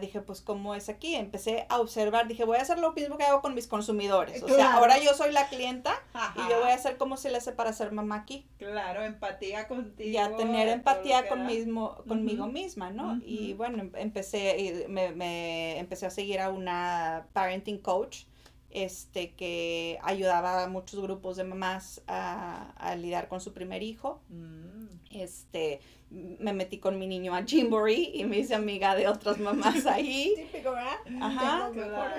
[0.00, 1.14] dije, pues, ¿cómo es aquí?
[1.14, 4.42] Empecé a observar, dije, voy a hacer lo mismo que hago con mis consumidores.
[4.42, 5.94] O sea, ahora yo soy la clienta
[6.36, 8.46] y yo voy a hacer como se le hace para ser mamá aquí.
[8.58, 10.10] Claro, empatía contigo.
[10.10, 13.20] Y a tener empatía con mismo, conmigo misma, ¿no?
[13.24, 18.24] Y bueno, empecé, me, me, empecé a seguir a una parenting coach
[18.72, 24.20] este, que ayudaba a muchos grupos de mamás a, a lidiar con su primer hijo.
[24.28, 24.86] Mm.
[25.10, 25.80] Este,
[26.12, 30.34] me metí con mi niño a Jimboree y me hice amiga de otras mamás ahí.
[30.36, 30.98] Típico, ¿verdad?
[31.20, 31.70] Ajá.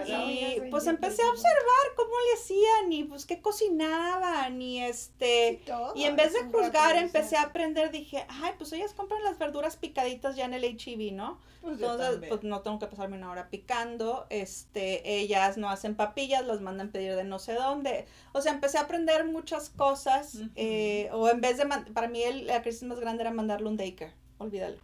[0.07, 5.61] Y pues empecé a observar cómo le hacían y pues qué cocinaban y este...
[5.95, 9.77] y en vez de juzgar empecé a aprender, dije, ay, pues ellas compran las verduras
[9.77, 11.39] picaditas ya en el HEB, ¿no?
[11.61, 14.25] Pues Entonces, pues no tengo que pasarme una hora picando.
[14.29, 18.05] Este, ellas no hacen papillas, las mandan pedir de no sé dónde.
[18.33, 20.39] O sea, empecé a aprender muchas cosas.
[20.55, 23.77] eh, o en vez de, para mí el, la crisis más grande era mandarle un
[23.83, 24.13] daycare.
[24.37, 24.77] Olvídalo.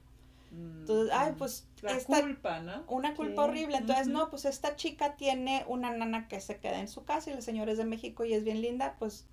[0.51, 1.67] Entonces, ay, pues.
[1.81, 2.83] La culpa, ¿no?
[2.87, 3.77] Una culpa horrible.
[3.77, 7.33] Entonces, no, pues esta chica tiene una nana que se queda en su casa y
[7.33, 9.27] el señor es de México y es bien linda, pues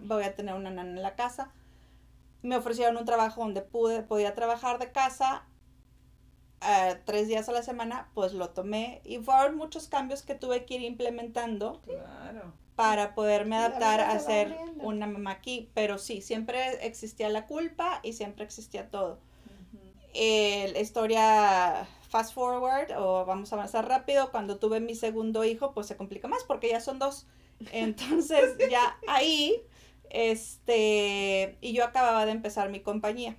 [0.00, 1.50] voy a tener una nana en la casa.
[2.42, 5.44] Me ofrecieron un trabajo donde pude, podía trabajar de casa
[7.04, 10.74] tres días a la semana, pues lo tomé y fueron muchos cambios que tuve que
[10.74, 11.80] ir implementando
[12.82, 15.70] para poderme adaptar a ser una mamá aquí.
[15.72, 19.20] Pero sí, siempre existía la culpa y siempre existía todo.
[20.12, 25.86] la historia fast forward o vamos a avanzar rápido, cuando tuve mi segundo hijo, pues
[25.86, 27.28] se complica más porque ya son dos.
[27.70, 29.62] Entonces ya ahí,
[30.10, 33.36] este, y yo acababa de empezar mi compañía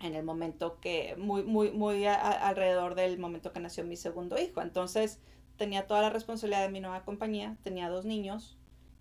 [0.00, 4.60] en el momento que, muy, muy, muy alrededor del momento que nació mi segundo hijo.
[4.60, 5.18] Entonces
[5.56, 8.58] tenía toda la responsabilidad de mi nueva compañía, tenía dos niños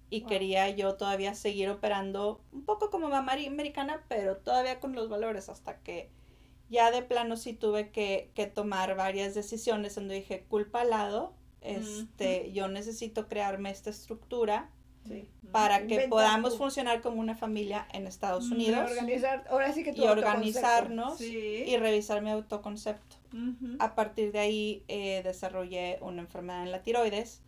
[0.09, 5.09] y quería yo todavía seguir operando un poco como mamá americana, pero todavía con los
[5.09, 6.11] valores hasta que
[6.69, 11.33] ya de plano sí tuve que, que tomar varias decisiones donde dije, culpa al lado,
[11.61, 14.69] este, yo necesito crearme esta estructura
[15.51, 18.89] para que podamos funcionar como una familia en Estados Unidos.
[18.89, 23.22] Organizar, ahora sí que y organizarnos y revisar mi autoconcepto.
[23.79, 27.41] A partir de ahí eh, desarrollé una enfermedad en la tiroides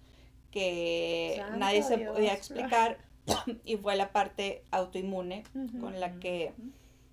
[0.52, 2.98] que nadie se podía explicar
[3.66, 5.44] y fue la parte autoinmune
[5.80, 6.54] con la que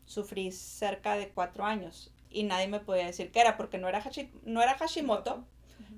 [0.07, 4.03] sufrí cerca de cuatro años y nadie me podía decir qué era porque no era,
[4.45, 5.45] no era Hashimoto,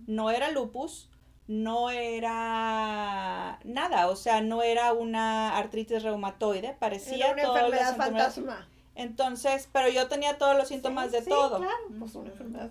[0.07, 1.09] no era lupus,
[1.47, 8.69] no era nada, o sea, no era una artritis reumatoide, parecía era una enfermedad fantasma.
[8.97, 11.61] Entonces, pero yo tenía todos los síntomas de todo.
[11.99, 12.13] Pues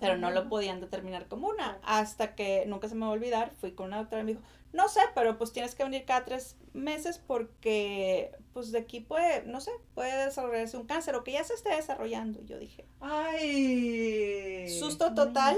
[0.00, 1.78] pero no lo podían determinar como una.
[1.82, 4.42] Hasta que, nunca se me va a olvidar, fui con una doctora y me dijo,
[4.72, 9.44] no sé, pero pues tienes que venir cada tres meses porque, pues de aquí puede,
[9.44, 12.40] no sé, puede desarrollarse un cáncer o que ya se esté desarrollando.
[12.40, 15.56] Y yo dije, ay, susto total.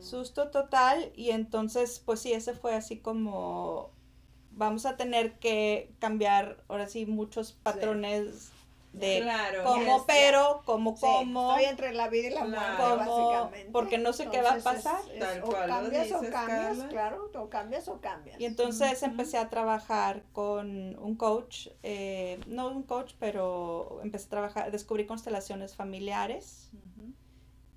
[0.00, 1.12] susto total.
[1.14, 3.90] Y entonces pues sí, ese fue así como
[4.56, 8.52] vamos a tener que cambiar ahora sí muchos patrones
[8.94, 9.28] de
[9.64, 11.50] cómo pero, cómo como.
[11.50, 13.72] Estoy entre la vida y la muerte, básicamente.
[13.72, 15.00] Porque no sé qué va a pasar.
[15.42, 18.40] o cambias o cambias, claro, o cambias o cambias.
[18.40, 24.30] Y entonces empecé a trabajar con un coach, eh, no un coach, pero empecé a
[24.30, 26.70] trabajar, descubrí constelaciones familiares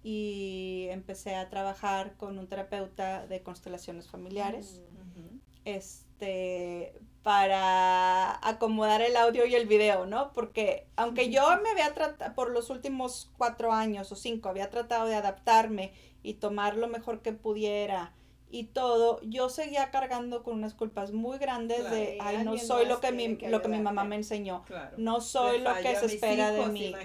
[0.03, 4.81] y empecé a trabajar con un terapeuta de constelaciones familiares.
[5.15, 6.93] Mm, este
[7.27, 10.31] para acomodar el audio y el video, ¿no?
[10.31, 15.07] Porque aunque yo me había tratado, por los últimos cuatro años o cinco, había tratado
[15.07, 15.91] de adaptarme
[16.23, 18.13] y tomar lo mejor que pudiera
[18.49, 23.01] y todo, yo seguía cargando con unas culpas muy grandes de, ay, no soy lo
[23.01, 24.63] que, mi, lo que mi mamá me enseñó,
[24.95, 26.95] no soy lo que se espera de mí.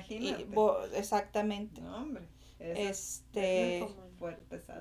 [0.94, 1.80] exactamente.
[1.80, 2.28] No, hombre
[2.62, 3.87] este.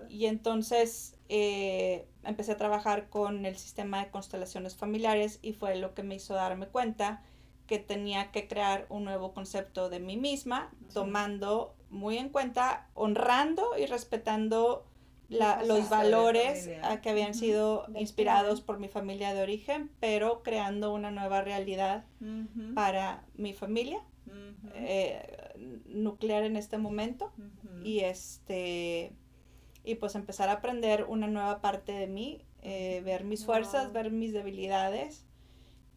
[0.10, 5.93] Y entonces eh, empecé a trabajar con el sistema de constelaciones familiares y fue lo
[5.93, 7.23] que me hizo darme cuenta
[7.67, 13.77] que tenía que crear un nuevo concepto de mí misma, tomando muy en cuenta, honrando
[13.77, 14.86] y respetando
[15.30, 16.69] los valores
[17.01, 22.04] que habían sido inspirados por mi familia de origen, pero creando una nueva realidad
[22.75, 24.04] para mi familia
[24.75, 27.32] eh, nuclear en este momento.
[27.84, 29.13] Y este
[29.84, 34.12] y pues empezar a aprender una nueva parte de mí, eh, ver mis fuerzas, ver
[34.12, 35.26] mis debilidades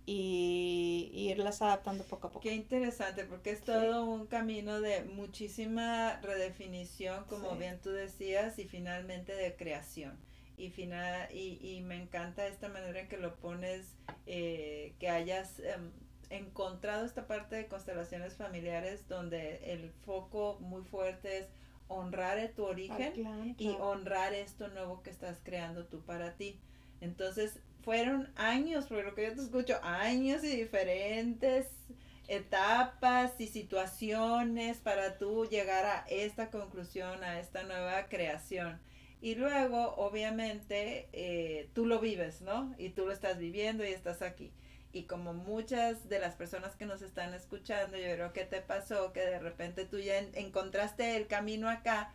[0.06, 2.40] y, irlas adaptando poco a poco.
[2.40, 8.64] Qué interesante, porque es todo un camino de muchísima redefinición, como bien tú decías, y
[8.64, 10.18] finalmente de creación.
[10.56, 15.58] Y, final, y, y me encanta esta manera en que lo pones, eh, que hayas
[15.58, 15.90] em,
[16.30, 21.48] encontrado esta parte de constelaciones familiares donde el foco muy fuerte es
[21.88, 26.58] honrar tu origen y honrar esto nuevo que estás creando tú para ti.
[27.00, 31.66] Entonces, fueron años, porque lo que yo te escucho, años y diferentes
[32.28, 38.80] etapas y situaciones para tú llegar a esta conclusión, a esta nueva creación.
[39.20, 42.74] Y luego, obviamente, eh, tú lo vives, ¿no?
[42.78, 44.52] Y tú lo estás viviendo y estás aquí.
[44.94, 49.12] Y como muchas de las personas que nos están escuchando, yo creo que te pasó
[49.12, 52.12] que de repente tú ya encontraste el camino acá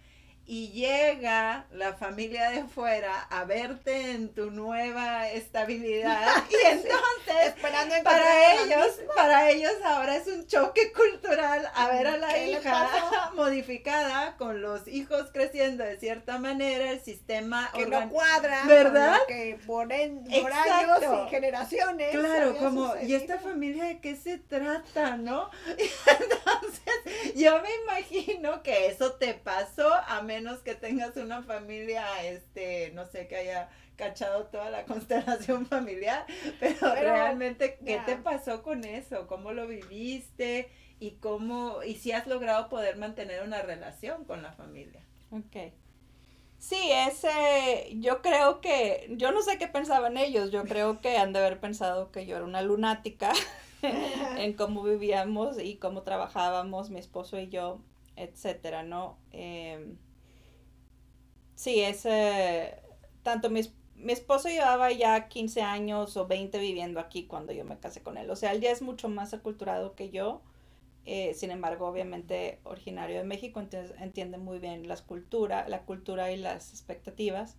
[0.51, 6.43] y llega la familia de fuera a verte en tu nueva estabilidad.
[6.49, 6.99] Y entonces
[7.45, 13.31] Esperando para ellos para ellos ahora es un choque cultural a ver a la hija
[13.35, 19.59] modificada con los hijos creciendo de cierta manera el sistema que no cuadra verdad que
[19.67, 27.35] por, años y generaciones claro como y esta familia de qué se trata no entonces
[27.35, 33.06] yo me imagino que eso te pasó a menos que tengas una familia, este, no
[33.06, 36.25] sé, que haya cachado toda la constelación familiar,
[36.60, 39.28] pero, realmente, ¿qué te pasó con eso?
[39.28, 40.69] ¿Cómo lo viviste?
[40.99, 45.02] Y cómo, y si has logrado poder mantener una relación con la familia.
[45.32, 45.73] Ok.
[46.58, 51.32] Sí, ese, yo creo que, yo no sé qué pensaban ellos, yo creo que han
[51.32, 53.32] de haber pensado que yo era una lunática
[53.82, 57.80] en cómo vivíamos y cómo trabajábamos mi esposo y yo,
[58.17, 59.17] etcétera, ¿no?
[59.32, 59.95] Eh,
[61.63, 62.05] Sí, es
[63.23, 63.61] tanto mi,
[63.95, 68.17] mi esposo llevaba ya 15 años o 20 viviendo aquí cuando yo me casé con
[68.17, 68.29] él.
[68.29, 70.41] O sea, él ya es mucho más aculturado que yo.
[71.05, 76.31] Eh, sin embargo, obviamente originario de México, entonces entiende muy bien las cultura, la cultura
[76.31, 77.57] y las expectativas.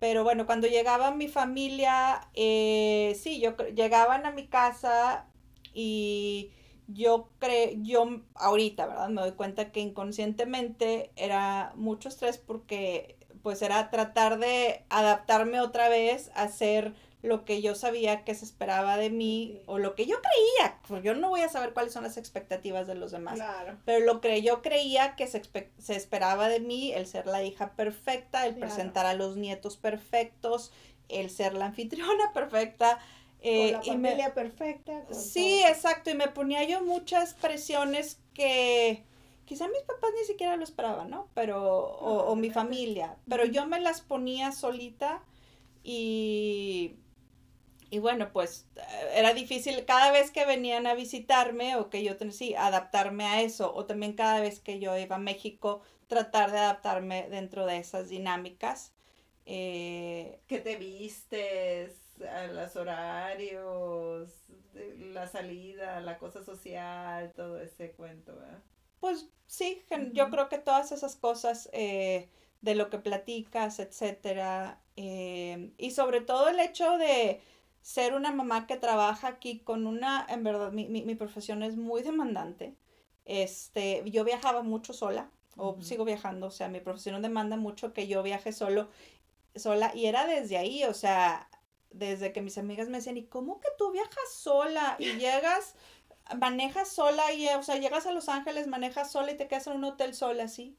[0.00, 5.26] Pero bueno, cuando llegaba mi familia, eh, sí, yo llegaban a mi casa
[5.74, 6.50] y
[6.88, 9.08] yo creo, yo ahorita, ¿verdad?
[9.10, 15.88] Me doy cuenta que inconscientemente era mucho estrés porque pues era tratar de adaptarme otra
[15.88, 20.06] vez a hacer lo que yo sabía que se esperaba de mí o lo que
[20.06, 23.38] yo creía, porque yo no voy a saber cuáles son las expectativas de los demás,
[23.84, 25.42] pero lo que yo creía que se,
[25.78, 30.72] se, esperaba de mí, el ser la hija perfecta, el presentar a los nietos perfectos,
[31.08, 32.98] el ser la anfitriona perfecta.
[33.42, 35.04] Eh, la familia perfecta.
[35.12, 39.04] Sí, exacto, y me ponía yo muchas presiones que
[39.50, 41.28] quizá mis papás ni siquiera lo esperaban, ¿no?
[41.34, 45.24] Pero, o, mi familia, pero yo me las ponía solita
[45.82, 46.94] y,
[47.90, 48.68] y bueno, pues
[49.12, 53.42] era difícil cada vez que venían a visitarme o que yo tenía, sí, adaptarme a
[53.42, 57.78] eso, o también cada vez que yo iba a México, tratar de adaptarme dentro de
[57.78, 58.92] esas dinámicas.
[59.46, 61.96] Eh, ¿Qué te vistes?
[62.52, 64.30] los horarios,
[65.12, 68.62] la salida, la cosa social, todo ese cuento, ¿verdad?
[69.00, 69.82] Pues sí,
[70.12, 72.28] yo creo que todas esas cosas eh,
[72.60, 77.40] de lo que platicas, etcétera, eh, y sobre todo el hecho de
[77.82, 82.02] ser una mamá que trabaja aquí con una, en verdad, mi, mi, profesión es muy
[82.02, 82.76] demandante.
[83.24, 88.06] Este, yo viajaba mucho sola, o sigo viajando, o sea, mi profesión demanda mucho que
[88.06, 88.88] yo viaje solo,
[89.54, 91.48] sola, y era desde ahí, o sea,
[91.90, 95.74] desde que mis amigas me decían, ¿y cómo que tú viajas sola y llegas
[96.38, 99.74] manejas sola y, o sea, llegas a Los Ángeles, manejas sola y te quedas en
[99.74, 100.76] un hotel sola, así.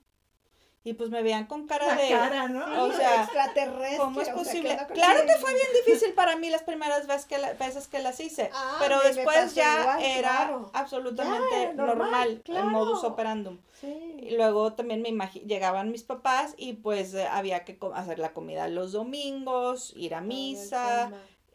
[0.83, 2.09] Y pues me veían con cara de.
[2.09, 2.85] Cara, ¿no?
[2.85, 3.97] O sea, extraterrestre.
[3.97, 4.79] ¿Cómo es posible?
[4.91, 8.49] claro que fue bien difícil para mí las primeras veces que, veces que las hice.
[8.51, 13.59] Ah, pero después ya era absolutamente normal, el modus operandum.
[13.83, 15.11] Y luego también me
[15.45, 21.11] llegaban mis papás y pues había que hacer la comida los domingos, ir a misa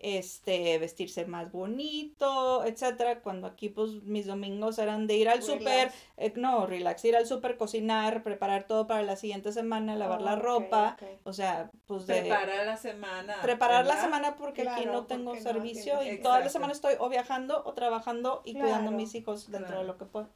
[0.09, 5.91] este, vestirse más bonito, etcétera, cuando aquí pues mis domingos eran de ir al súper,
[6.17, 10.35] eh, no, relax, ir al súper, cocinar, preparar todo para la siguiente semana, lavar la
[10.35, 13.37] Oh, ropa, o sea, pues de Preparar la semana.
[13.43, 16.95] preparar la semana porque aquí no tengo no servicio tienes- y toda la semana estoy
[17.01, 19.81] o viajando o trabajando y cuidando a mis hijos dentro claro.
[19.83, 20.29] de lo que puedo.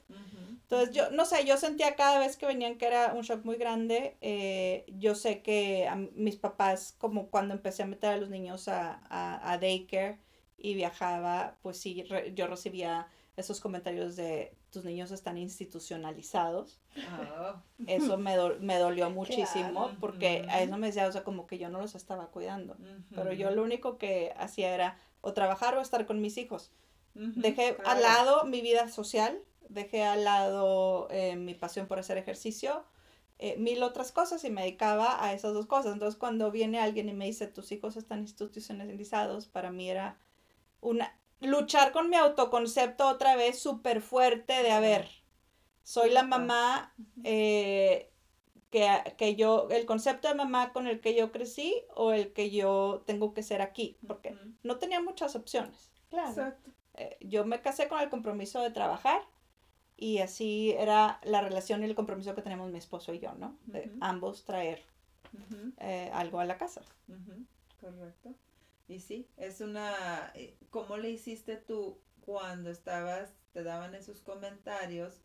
[0.71, 3.57] Entonces, yo, no sé, yo sentía cada vez que venían que era un shock muy
[3.57, 4.17] grande.
[4.21, 8.69] eh, yo sé que a mis papás, como cuando empecé a meter a los niños
[8.69, 10.19] a, a, a daycare
[10.57, 16.81] y viajaba, pues sí, re- yo recibía esos comentarios de tus niños están institucionalizados.
[17.09, 19.97] Ah, Eso me, do- me dolió muchísimo Claro.
[20.01, 22.77] porque a eso me decía, o sea, como que yo no los estaba cuidando.
[23.15, 26.71] Pero yo lo único que hacía era o trabajar o estar con mis hijos.
[27.17, 27.91] Ujú, Dejé claro.
[27.91, 29.41] al lado mi vida social,
[29.71, 32.85] dejé al lado eh, mi pasión por hacer ejercicio,
[33.39, 35.95] eh, mil otras cosas y me dedicaba a esas dos cosas.
[35.95, 40.19] Entonces cuando viene alguien y me dice, tus hijos están institucionalizados, para mí era
[40.81, 45.09] una luchar con mi autoconcepto otra vez súper fuerte de, a ver,
[45.83, 46.95] soy la mamá
[47.25, 48.11] eh,
[48.71, 52.51] que, que yo, el concepto de mamá con el que yo crecí o el que
[52.51, 55.91] yo tengo que ser aquí, porque no tenía muchas opciones.
[56.11, 56.29] Claro.
[56.29, 56.71] Exacto.
[56.95, 59.23] Eh, yo me casé con el compromiso de trabajar
[60.01, 63.57] y así era la relación y el compromiso que tenemos mi esposo y yo, ¿no?
[63.67, 64.83] De ambos traer
[65.79, 66.81] eh, algo a la casa.
[67.81, 68.35] Correcto.
[68.89, 70.33] Y sí, es una...
[70.35, 75.21] eh, ¿Cómo le hiciste tú cuando estabas, te daban esos comentarios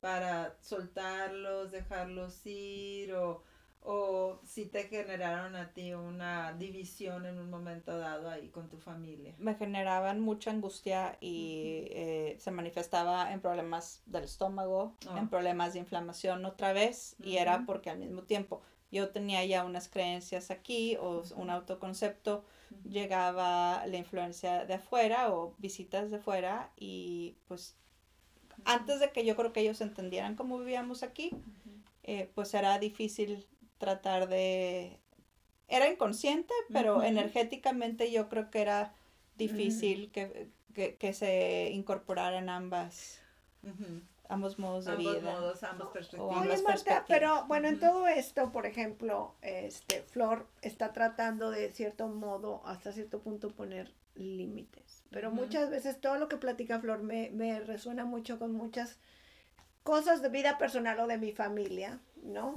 [0.00, 3.42] para soltarlos, dejarlos ir o,
[3.82, 8.78] o si te generaron a ti una división en un momento dado ahí con tu
[8.78, 9.34] familia?
[9.38, 15.16] Me generaban mucha angustia y eh, se manifestaba en problemas del estómago, Oh.
[15.16, 18.60] en problemas de inflamación otra vez y era porque al mismo tiempo
[18.90, 22.44] yo tenía ya unas creencias aquí o un autoconcepto,
[22.88, 27.76] llegaba la influencia de afuera o visitas de afuera y pues
[28.64, 31.30] antes de que yo creo que ellos entendieran cómo vivíamos aquí,
[32.02, 33.46] eh, pues era difícil
[33.78, 34.98] tratar de...
[35.68, 38.92] Era inconsciente, pero energéticamente yo creo que era
[39.36, 43.20] difícil que, que, que se incorporaran ambas,
[44.30, 45.32] ambos modos de Ambos vida.
[45.32, 45.60] modos,
[45.92, 46.36] perspectivas.
[46.36, 47.04] ambas Oye, Marta, perspectivas.
[47.08, 52.92] pero bueno, en todo esto, por ejemplo, este, Flor está tratando de cierto modo, hasta
[52.92, 55.02] cierto punto, poner límites.
[55.10, 58.98] Pero muchas veces todo lo que platica Flor me, me resuena mucho con muchas
[59.82, 62.54] cosas de vida personal o de mi familia, ¿no?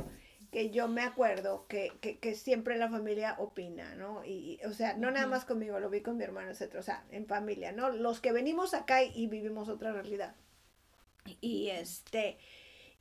[0.52, 4.26] Que yo me acuerdo que, que, que siempre la familia opina, ¿no?
[4.26, 6.84] Y, y, o sea, no nada más conmigo, lo vi con mi hermano, etcétera, o
[6.84, 7.90] sea, en familia, ¿no?
[7.90, 10.36] Los que venimos acá y, y vivimos otra realidad.
[11.40, 12.38] Y este,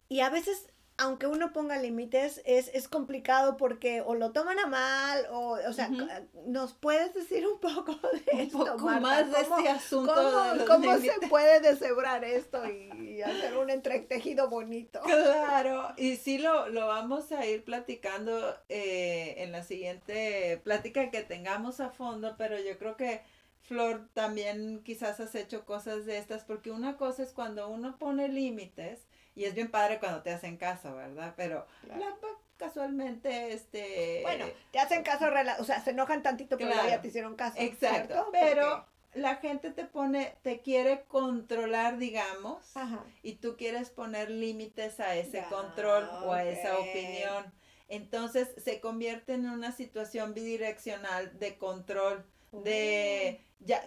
[0.09, 0.68] y a veces,
[1.01, 5.72] aunque uno ponga límites, es, es complicado porque o lo toman a mal, o, o
[5.72, 9.01] sea, c- ¿nos puedes decir un poco de Un esto, poco Marta?
[9.01, 13.57] más de ¿Cómo- este asunto ¿Cómo, de cómo se puede deshebrar esto y, y hacer
[13.57, 15.01] un entretejido bonito?
[15.03, 21.22] Claro, y sí lo, lo vamos a ir platicando eh, en la siguiente plática que
[21.22, 23.22] tengamos a fondo, pero yo creo que
[23.62, 28.28] Flor también quizás has hecho cosas de estas, porque una cosa es cuando uno pone
[28.28, 29.07] límites,
[29.41, 31.32] y es bien padre cuando te hacen caso, ¿verdad?
[31.34, 31.99] Pero Claro.
[31.99, 32.16] la-
[32.59, 34.20] casualmente, este...
[34.20, 35.24] Bueno, te hacen caso,
[35.59, 36.88] o sea, se enojan tantito, pero Claro.
[36.91, 37.57] ya te hicieron caso.
[37.59, 38.28] Exacto, ¿cierto?
[38.32, 43.03] pero la gente te pone, te quiere controlar, digamos, Ajá.
[43.22, 47.51] y tú quieres poner límites a ese Ya, control o a esa opinión.
[47.88, 53.82] Entonces se convierte en una situación bidireccional de control, de ya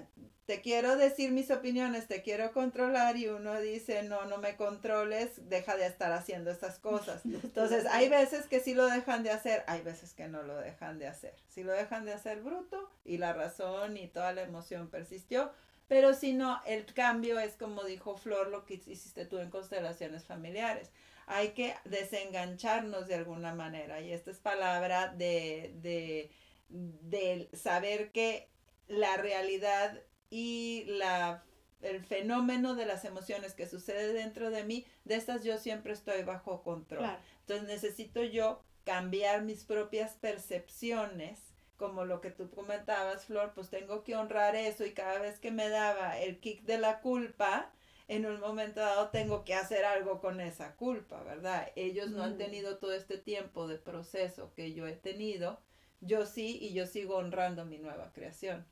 [0.46, 5.50] te quiero decir mis opiniones, te quiero controlar y uno dice, no, no me controles,
[5.50, 7.22] deja de estar haciendo esas cosas.
[7.26, 11.00] Entonces, hay veces que sí lo dejan de hacer, hay veces que no lo dejan
[11.00, 11.34] de hacer.
[11.48, 15.52] Si lo dejan de hacer bruto y la razón y toda la emoción persistió,
[15.88, 20.26] pero si no, el cambio es como dijo Flor, lo que hiciste tú en constelaciones
[20.26, 20.92] familiares.
[21.26, 26.32] Hay que desengancharnos de alguna manera y esta es palabra de, de,
[26.68, 28.50] de saber que
[28.88, 30.02] la realidad
[30.34, 31.44] y la
[31.84, 36.24] el fenómeno de las emociones que sucede dentro de mí, de estas yo siempre estoy
[36.24, 37.02] bajo control.
[37.02, 37.20] Claro.
[37.42, 41.40] Entonces necesito yo cambiar mis propias percepciones,
[41.78, 45.52] como lo que tú comentabas, Flor, pues tengo que honrar eso y cada vez que
[45.52, 47.72] me daba el kick de la culpa,
[48.08, 51.70] en un momento dado tengo que hacer algo con esa culpa, ¿verdad?
[51.76, 55.60] Ellos no han tenido todo este tiempo de proceso que yo he tenido,
[56.00, 58.66] yo sí y yo sigo honrando mi nueva creación.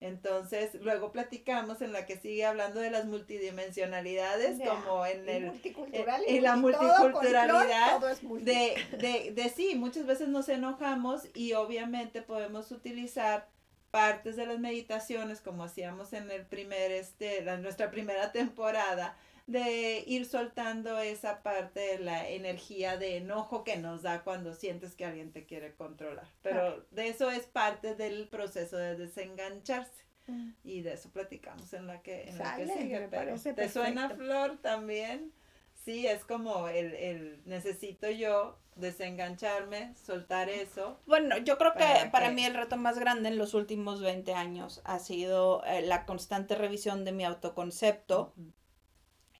[0.00, 5.46] Entonces, luego platicamos en la que sigue hablando de las multidimensionalidades, como en y el
[5.46, 8.44] multicultural y la todo multiculturalidad todo es multi.
[8.44, 13.48] de, de, de sí, muchas veces nos enojamos y obviamente podemos utilizar
[13.90, 19.16] partes de las meditaciones, como hacíamos en el primer, este, la, nuestra primera temporada,
[19.46, 24.94] de ir soltando esa parte de la energía de enojo que nos da cuando sientes
[24.96, 26.26] que alguien te quiere controlar.
[26.42, 30.04] Pero de eso es parte del proceso de desengancharse.
[30.26, 30.50] Mm.
[30.64, 33.08] Y de eso platicamos en la que, en la que sigue.
[33.08, 35.32] Pero ¿Te suena flor también?
[35.84, 40.98] Sí, es como el, el necesito yo desengancharme, soltar eso.
[41.06, 44.82] Bueno, yo creo que para mí el reto más grande en los últimos 20 años
[44.84, 48.34] ha sido eh, la constante revisión de mi autoconcepto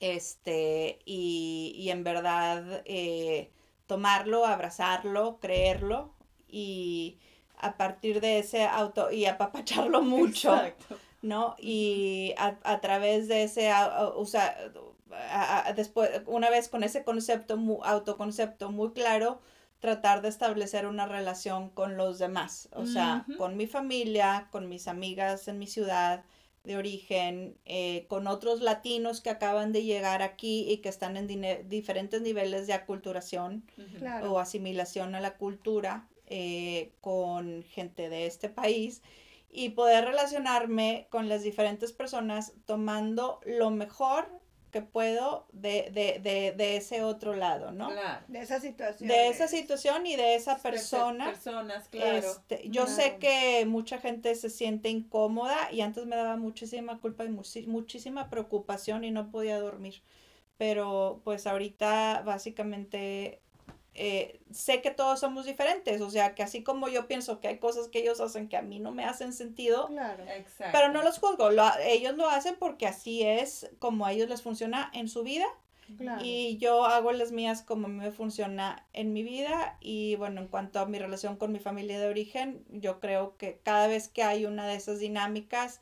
[0.01, 3.51] este, y, y en verdad eh,
[3.87, 6.13] tomarlo, abrazarlo, creerlo
[6.49, 7.19] y
[7.59, 10.61] a partir de ese auto y apapacharlo mucho,
[11.23, 11.57] ¿no?
[11.59, 14.57] Y a, a, través de ese, o sea,
[15.75, 19.41] después, una vez con ese concepto, autoconcepto muy claro,
[19.81, 24.89] tratar de establecer una relación con los demás, o sea, con mi familia, con mis
[24.89, 26.25] amigas en mi ciudad,
[26.67, 31.29] de origen, eh, con otros latinos que acaban de llegar aquí y que están en
[31.69, 33.65] diferentes niveles de aculturación
[34.29, 39.01] o asimilación a la cultura, eh, con gente de este país
[39.49, 44.29] y poder relacionarme con las diferentes personas tomando lo mejor
[44.71, 47.91] que puedo de, de, de, de ese otro lado, ¿no?
[47.91, 48.25] Claro.
[48.29, 49.09] De esa situación.
[49.09, 51.27] De esa situación y de esa persona.
[51.27, 52.17] Personas, claro.
[52.17, 57.25] Este, yo sé que mucha gente se siente incómoda y antes me daba muchísima culpa
[57.25, 60.03] y muchísima preocupación y no podía dormir.
[60.59, 63.43] Pero pues ahorita básicamente
[63.99, 67.59] eh, sé que todos somos diferentes, o sea, que así como yo pienso que hay
[67.59, 70.25] cosas que ellos hacen que a mí no me hacen sentido, claro.
[70.71, 71.49] pero no los juzgo,
[71.81, 75.47] ellos lo hacen porque así es como a ellos les funciona en su vida.
[76.21, 80.81] Y yo hago las mías como me funciona en mi vida y bueno, en cuanto
[80.81, 84.47] a mi relación con mi familia de origen, yo creo que cada vez que hay
[84.47, 85.81] una de esas dinámicas,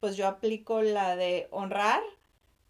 [0.00, 2.02] pues yo aplico la de honrar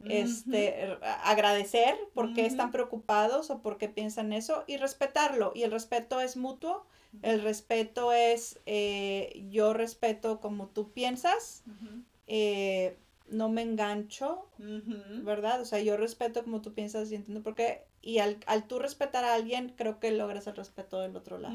[0.09, 5.53] este, agradecer por qué están preocupados o por qué piensan eso y respetarlo.
[5.55, 6.85] Y el respeto es mutuo,
[7.23, 11.63] el respeto es eh, yo respeto como tú piensas,
[12.27, 12.97] eh,
[13.29, 14.47] no me engancho,
[15.25, 15.61] ¿verdad?
[15.61, 17.85] O sea, yo respeto como tú piensas y entiendo por qué.
[18.03, 21.55] Y al, al tú respetar a alguien, creo que logras el respeto del otro lado.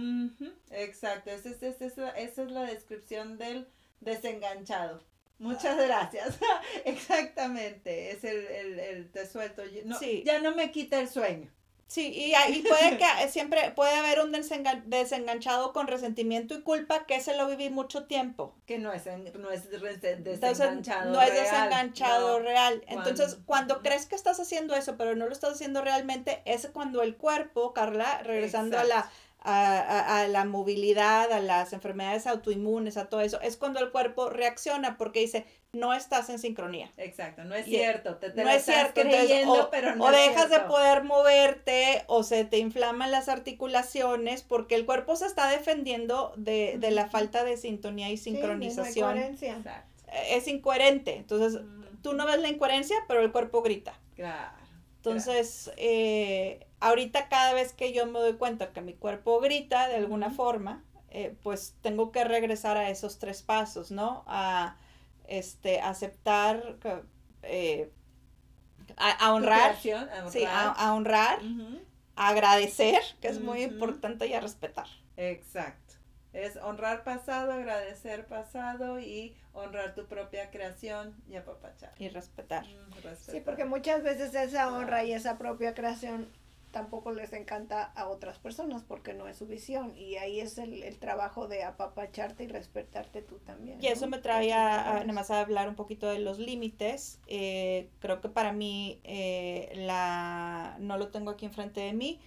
[0.71, 3.67] Exacto, esa es, esa es la descripción del
[4.01, 5.01] desenganchado.
[5.39, 6.37] Muchas gracias.
[6.85, 8.11] Exactamente.
[8.11, 9.63] Es el, el, el te suelto.
[9.85, 11.49] No, Ya no me quita el sueño.
[11.89, 17.15] Sí, y, ahí puede que siempre puede haber un desenganchado con resentimiento y culpa que
[17.15, 18.53] ese lo viví mucho tiempo.
[18.67, 22.83] Que no es, no es desenganchado no es desenganchado real.
[22.87, 27.01] Entonces, cuando crees que estás haciendo eso, pero no lo estás haciendo realmente, es cuando
[27.01, 29.09] el cuerpo, Carla, regresando a la
[29.41, 34.29] a, a, la movilidad, a las enfermedades autoinmunes, a todo eso, es cuando el cuerpo
[34.29, 36.91] reacciona porque dice, no estás en sincronía.
[36.97, 39.01] Exacto, no es cierto, te, no es cierto,
[39.47, 44.75] o, pero no o dejas de poder moverte o se te inflaman las articulaciones porque
[44.75, 49.17] el cuerpo se está defendiendo de, de la falta de sintonía y sincronización.
[49.17, 51.61] es incoherente, entonces
[52.01, 53.99] tú no ves la incoherencia, pero el cuerpo grita.
[54.15, 54.59] Claro.
[54.97, 59.95] Entonces, eh, ahorita cada vez que yo me doy cuenta que mi cuerpo grita de
[59.95, 64.23] alguna forma, eh, pues tengo que regresar a esos tres pasos, ¿no?
[64.27, 64.77] A
[65.27, 66.77] este, aceptar,
[67.43, 67.91] eh,
[68.97, 69.91] a, honrar, sí,
[70.47, 71.39] a, honrar,
[72.15, 74.87] agradecer, que es muy importante, y a respetar.
[75.17, 75.95] Exacto.
[76.33, 81.91] Es honrar pasado, agradecer pasado y honrar tu propia creación y apapachar.
[81.97, 82.65] Y respetar.
[83.03, 83.17] respetar.
[83.17, 86.27] Sí, porque muchas veces esa honra y esa propia creación
[86.71, 90.83] tampoco les encanta a otras personas porque no es su visión y ahí es el,
[90.83, 93.79] el trabajo de apapacharte y respetarte tú también.
[93.81, 97.19] Y eso me trae a, nada más a hablar un poquito de los límites.
[97.27, 102.19] Eh, creo que para mí eh, la no lo tengo aquí enfrente de mí,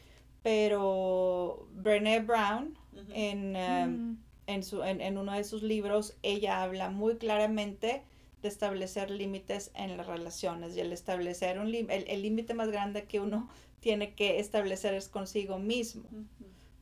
[0.43, 2.77] pero Brené Brown
[3.15, 4.19] en, eh, mm.
[4.49, 8.03] en, su, en, en uno de sus libros ella habla muy claramente
[8.43, 13.21] de establecer límites en las relaciones y el establecer un el límite más grande que
[13.21, 13.49] uno
[13.83, 16.05] tiene que establecer es consigo mismo.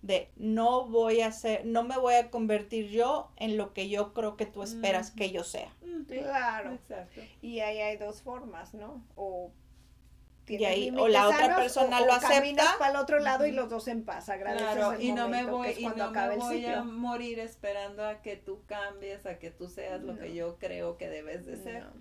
[0.02, 4.12] De no voy a ser, no me voy a convertir yo en lo que yo
[4.14, 5.74] creo que tú esperas que yo sea.
[6.06, 6.74] Claro.
[6.74, 7.20] Exacto.
[7.42, 9.04] Y ahí hay dos formas, ¿no?
[9.16, 9.50] O
[10.58, 12.76] y ahí, o la otra persona lo acepta.
[12.78, 14.24] Para el otro lado y los dos en paz.
[14.24, 18.62] Claro, y no me voy, y no me voy a morir esperando a que tú
[18.66, 21.84] cambies, a que tú seas lo que yo creo que debes de ser.
[21.84, 21.92] No,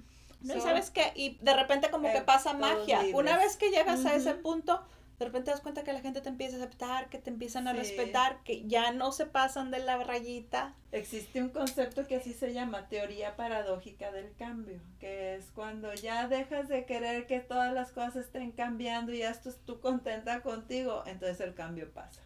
[0.41, 3.01] y sabes qué, y de repente como que pasa magia.
[3.13, 4.83] Una vez que llegas a ese punto,
[5.19, 7.67] de repente te das cuenta que la gente te empieza a aceptar, que te empiezan
[7.67, 10.75] a respetar, que ya no se pasan de la rayita.
[10.93, 16.29] Existe un concepto que así se llama teoría paradójica del cambio, que es cuando ya
[16.29, 21.03] dejas de querer que todas las cosas estén cambiando y ya estás tú contenta contigo,
[21.05, 22.21] entonces el cambio pasa.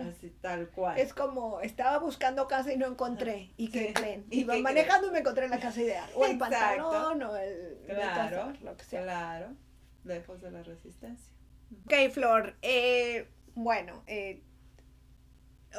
[0.00, 0.98] Así tal cual.
[0.98, 3.50] Es como, estaba buscando casa y no encontré.
[3.56, 3.94] ¿Y qué Sí.
[3.94, 4.26] creen?
[4.30, 6.08] ¿Y Iba manejando y me encontré la casa ideal.
[6.14, 6.56] O el Exacto.
[6.90, 7.98] pantalón o el Claro,
[8.46, 9.02] betazar, lo que sea.
[9.02, 9.48] claro,
[10.04, 11.32] lejos de la resistencia.
[11.84, 12.56] Ok, Flor.
[12.62, 14.42] eh, bueno, eh,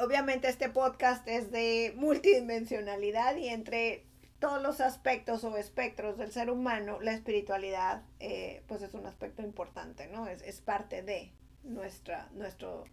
[0.00, 4.06] obviamente este podcast es de multidimensionalidad y entre
[4.38, 9.42] todos los aspectos o espectros del ser humano, la espiritualidad eh, pues es un aspecto
[9.42, 10.28] importante, ¿no?
[10.28, 12.84] Es, es parte de nuestra, nuestro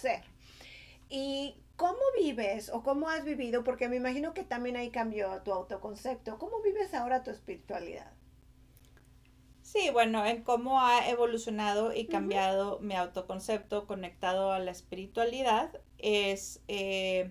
[0.00, 0.22] Ser.
[0.22, 0.24] ser.
[1.08, 3.64] ¿Y cómo vives o cómo has vivido?
[3.64, 6.38] Porque me imagino que también ahí cambió tu autoconcepto.
[6.38, 8.12] ¿Cómo vives ahora tu espiritualidad?
[9.62, 16.62] Sí, bueno, en cómo ha evolucionado y cambiado mi autoconcepto conectado a la espiritualidad es,
[16.68, 17.30] eh,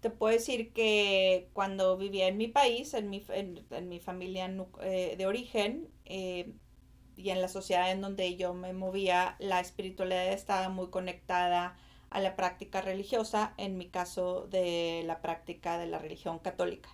[0.00, 4.50] te puedo decir que cuando vivía en mi país, en mi, en, en mi familia
[4.82, 6.54] eh, de origen eh,
[7.16, 11.76] y en la sociedad en donde yo me movía, la espiritualidad estaba muy conectada
[12.10, 16.88] a la práctica religiosa, en mi caso de la práctica de la religión católica.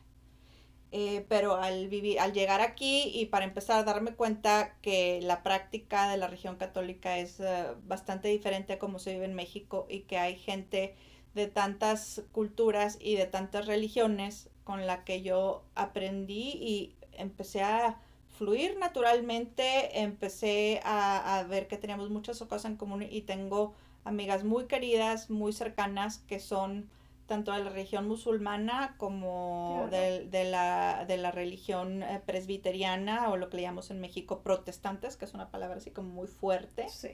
[0.95, 5.43] Eh, pero al vivir, al llegar aquí y para empezar a darme cuenta que la
[5.43, 9.87] práctica de la religión católica es eh, bastante diferente a como se vive en México
[9.89, 10.95] y que hay gente
[11.35, 17.99] de tantas culturas y de tantas religiones con la que yo aprendí y empecé a
[18.29, 23.75] fluir naturalmente, empecé a, a ver que teníamos muchas cosas en común y tengo
[24.05, 26.91] amigas muy queridas, muy cercanas que son
[27.27, 29.97] tanto de la religión musulmana como Claro.
[29.97, 34.43] del- de, la, de la religión eh, presbiteriana o lo que le llamamos en México
[34.43, 36.89] protestantes, que es una palabra así como muy fuerte.
[36.89, 37.09] Sí.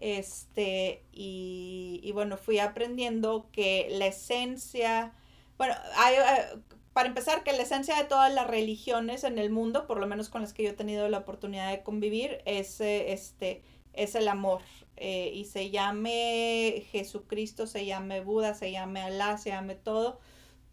[0.00, 5.12] Este, y, y bueno, fui aprendiendo que la esencia,
[5.56, 6.60] bueno, hay, eh,
[6.92, 10.28] para empezar, que la esencia de todas las religiones en el mundo, por lo menos
[10.28, 13.62] con las que yo he tenido la oportunidad de convivir, es, eh, este,
[13.92, 14.62] es el amor.
[14.96, 20.18] Eh, y se llame Jesucristo, se llame Buda, se llame Alá, se llame todo.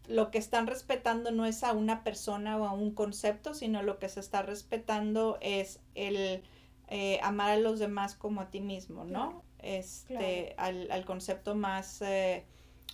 [0.08, 4.00] Lo que están respetando no es a una persona o a un concepto, sino lo
[4.00, 6.44] que se está respetando es el
[6.88, 9.44] eh, amar a los demás como a ti mismo, ¿no?
[9.60, 12.46] Este, al, al concepto más, eh,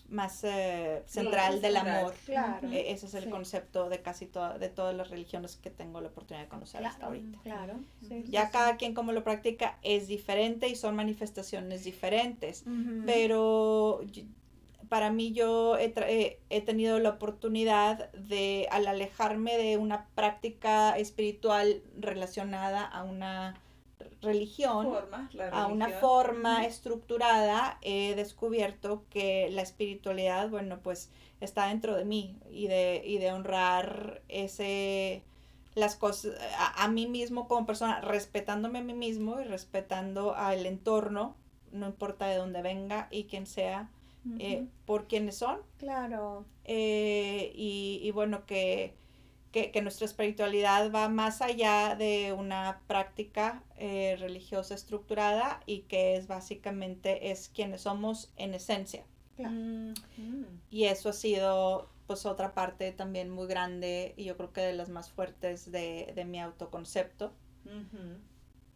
[0.09, 1.99] más eh, central del central.
[1.99, 2.13] amor.
[2.25, 2.69] Claro.
[2.69, 3.29] E- ese es el Sí.
[3.29, 7.05] concepto de casi toda, de todas las religiones que tengo la oportunidad de conocer hasta
[7.05, 7.39] ahorita.
[7.43, 7.79] claro.
[8.07, 12.65] sí, Ya sí, cada quien como lo practica es diferente y son manifestaciones diferentes.
[13.05, 14.01] Pero
[14.89, 20.07] para mí yo he, tra- he- he tenido la oportunidad de, al alejarme de una
[20.15, 23.55] práctica espiritual relacionada a una
[24.21, 31.09] religión, Forma, a una forma estructurada, he descubierto que la espiritualidad, bueno, pues
[31.39, 35.23] está dentro de mí y de, y de honrar ese
[35.73, 40.65] las cosas a, a mí mismo como persona, respetándome a mí mismo y respetando al
[40.65, 41.35] entorno,
[41.71, 43.89] no importa de dónde venga y quién sea,
[44.37, 45.61] eh, por quienes son.
[45.77, 46.45] Claro.
[46.65, 48.93] Eh, y, y bueno, que,
[49.51, 56.15] que, que nuestra espiritualidad va más allá de una práctica eh, religiosa estructurada y que
[56.15, 59.03] es básicamente es quienes somos en esencia.
[59.35, 59.53] Claro.
[59.53, 60.45] Mm, mm.
[60.69, 64.73] Y eso ha sido pues otra parte también muy grande y yo creo que de
[64.73, 67.33] las más fuertes de, de mi autoconcepto.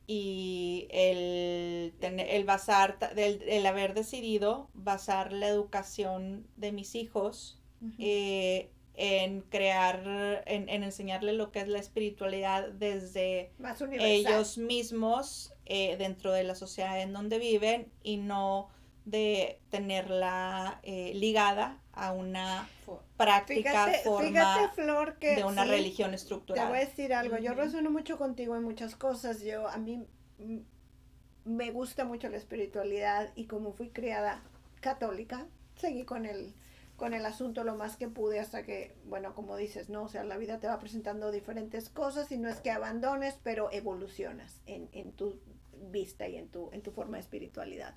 [0.07, 7.59] Y el, tener, el basar, el, el haber decidido basar la educación de mis hijos
[7.99, 15.53] eh, en crear, en, en enseñarle lo que es la espiritualidad desde Más ellos mismos
[15.65, 18.69] eh, dentro de la sociedad en donde viven y no
[19.05, 22.67] de tenerla eh, ligada a una
[23.17, 26.69] práctica Fíjate, forma fíjate, Flor, que de una sí, religión Te estructurada.
[26.69, 29.41] voy a decir algo, yo resueno mucho contigo en muchas cosas.
[29.41, 30.05] Yo, a mí
[31.45, 34.41] me gusta mucho la espiritualidad y como fui criada
[34.81, 36.53] católica, seguí con el,
[36.95, 40.03] con el asunto lo más que pude hasta que, bueno, como dices, ¿no?
[40.03, 43.71] O sea, la vida te va presentando diferentes cosas y no es que abandones, pero
[43.71, 45.39] evolucionas en, en tu
[45.91, 47.95] vista y en tu, en tu forma de espiritualidad.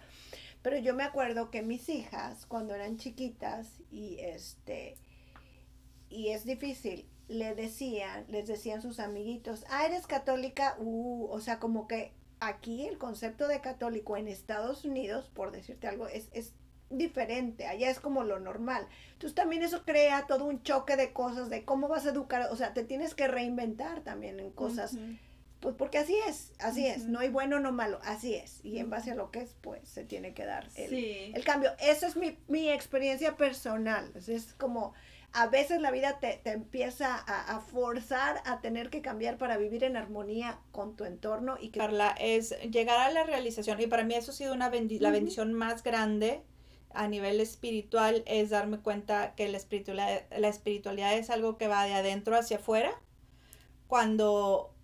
[0.62, 4.96] Pero yo me acuerdo que mis hijas, cuando eran chiquitas, y este,
[6.10, 11.60] y es difícil, le decían, les decían sus amiguitos, ah, eres católica, uh, o sea,
[11.60, 16.54] como que aquí el concepto de católico en Estados Unidos, por decirte algo, es, es
[16.90, 18.86] diferente, allá es como lo normal.
[19.12, 22.56] Entonces también eso crea todo un choque de cosas, de cómo vas a educar, o
[22.56, 25.02] sea, te tienes que reinventar también en cosas Ujú.
[25.60, 28.64] pues porque así es, así es, no hay bueno, no malo, así es.
[28.64, 31.32] Y en base a lo que es, pues se tiene que dar el, Sí.
[31.34, 31.72] el cambio.
[31.80, 34.12] Esa es mi, mi experiencia personal.
[34.28, 34.94] Es- como,
[35.32, 39.56] a veces la vida te, te empieza a, a forzar a tener que cambiar para
[39.58, 41.80] vivir en armonía con tu entorno y que...
[41.80, 45.10] Carla, es llegar a la realización, y para mí eso ha sido una bendi- la
[45.10, 46.42] bendición más grande
[46.90, 51.84] a nivel espiritual, es darme cuenta que la espiritualidad, la espiritualidad es algo que va
[51.84, 52.92] de adentro hacia afuera,
[53.86, 54.74] cuando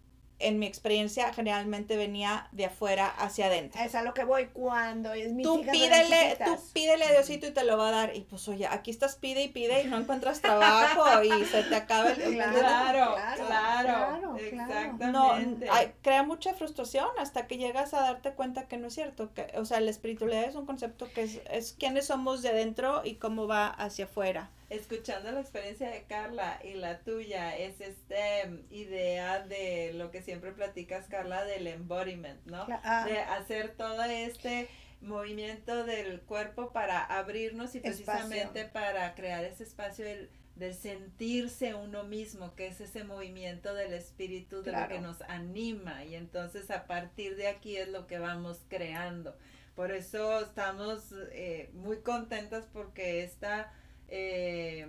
[0.46, 3.80] en mi experiencia generalmente venía de afuera hacia adentro.
[3.82, 7.50] Es a lo que voy cuando es mis Tú pídele, tú pídele a Diosito y
[7.52, 8.16] te lo va a dar.
[8.16, 11.74] Y pues oye, aquí estás pide y pide y no encuentras trabajo y se te
[11.76, 15.06] acaba el Claro, Claro, claro, exactamente.
[15.08, 19.32] No, hay- crea mucha frustración hasta que llegas a darte cuenta que no es cierto.
[19.34, 23.02] Que, o sea, la espiritualidad es un concepto que es, es quiénes somos de dentro
[23.04, 24.50] y cómo va hacia afuera.
[24.70, 30.52] Escuchando la experiencia de Carla y la tuya, es esta idea de lo que siempre
[30.52, 32.66] platicas, Carla, del embodiment, ¿no?
[32.82, 34.68] Ah, De hacer todo este
[35.00, 38.04] movimiento del cuerpo para abrirnos y Espacio.
[38.06, 43.92] precisamente para crear ese espacio del, del sentirse uno mismo, que es ese movimiento del
[43.92, 44.88] espíritu de Claro.
[44.88, 49.36] lo que nos anima y entonces a partir de aquí es lo que vamos creando.
[49.74, 53.72] Por eso estamos eh, muy contentas porque esta
[54.08, 54.86] eh,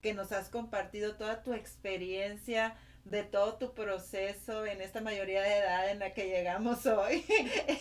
[0.00, 5.58] que nos has compartido toda tu experiencia de todo tu proceso en esta mayoría de
[5.58, 7.24] edad en la que llegamos hoy,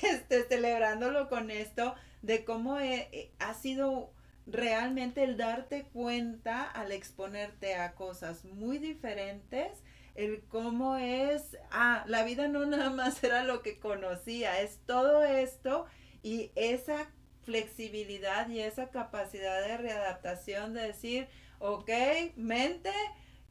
[0.04, 4.12] este, celebrándolo con esto, de cómo eh, eh, ha sido
[4.46, 9.84] realmente el darte cuenta al exponerte a cosas muy diferentes,
[10.16, 15.24] el cómo es, ah, la vida no nada más era lo que conocía, es todo
[15.24, 15.86] esto
[16.22, 17.10] y esa
[17.46, 21.28] flexibilidad y esa capacidad de readaptación de decir,
[21.60, 21.90] ok,
[22.36, 22.92] mente,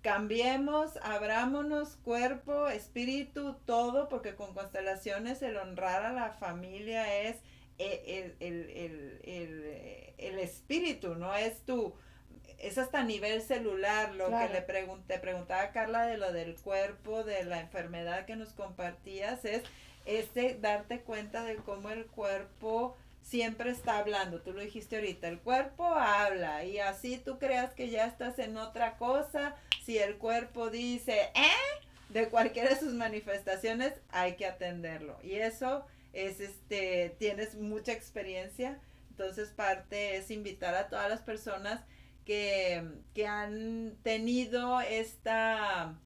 [0.02, 7.36] cambiemos, abrámonos, cuerpo, espíritu, todo, porque con constelaciones el honrar a la familia es
[7.78, 11.94] el, el, el, el, el espíritu, no es tu,
[12.58, 14.46] es hasta nivel celular, lo Claro.
[14.48, 19.44] que le pregunté, preguntaba Carla de lo del cuerpo, de la enfermedad que nos compartías,
[19.44, 19.62] es
[20.04, 25.38] este darte cuenta de cómo el cuerpo siempre está hablando, tú lo dijiste ahorita, el
[25.38, 30.70] cuerpo habla y así tú creas que ya estás en otra cosa, si el cuerpo
[30.70, 31.86] dice, ¿eh?
[32.08, 35.18] De cualquiera de sus manifestaciones hay que atenderlo.
[35.22, 38.78] Y eso es este, tienes mucha experiencia,
[39.10, 41.80] entonces parte es invitar a todas las personas
[42.26, 45.98] que, que han tenido esta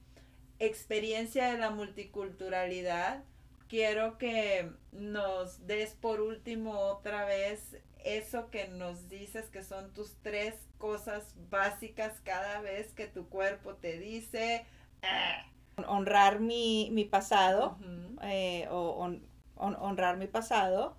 [0.59, 3.25] experiencia de la multiculturalidad,
[3.69, 10.15] quiero que nos des por último otra vez eso que nos dices que son tus
[10.23, 14.65] tres cosas básicas cada vez que tu cuerpo te dice
[15.03, 15.45] "Ah".
[15.89, 17.77] Honrar mi, mi pasado,
[18.23, 19.23] eh, o hon-
[19.57, 20.97] hon- honrar mi pasado,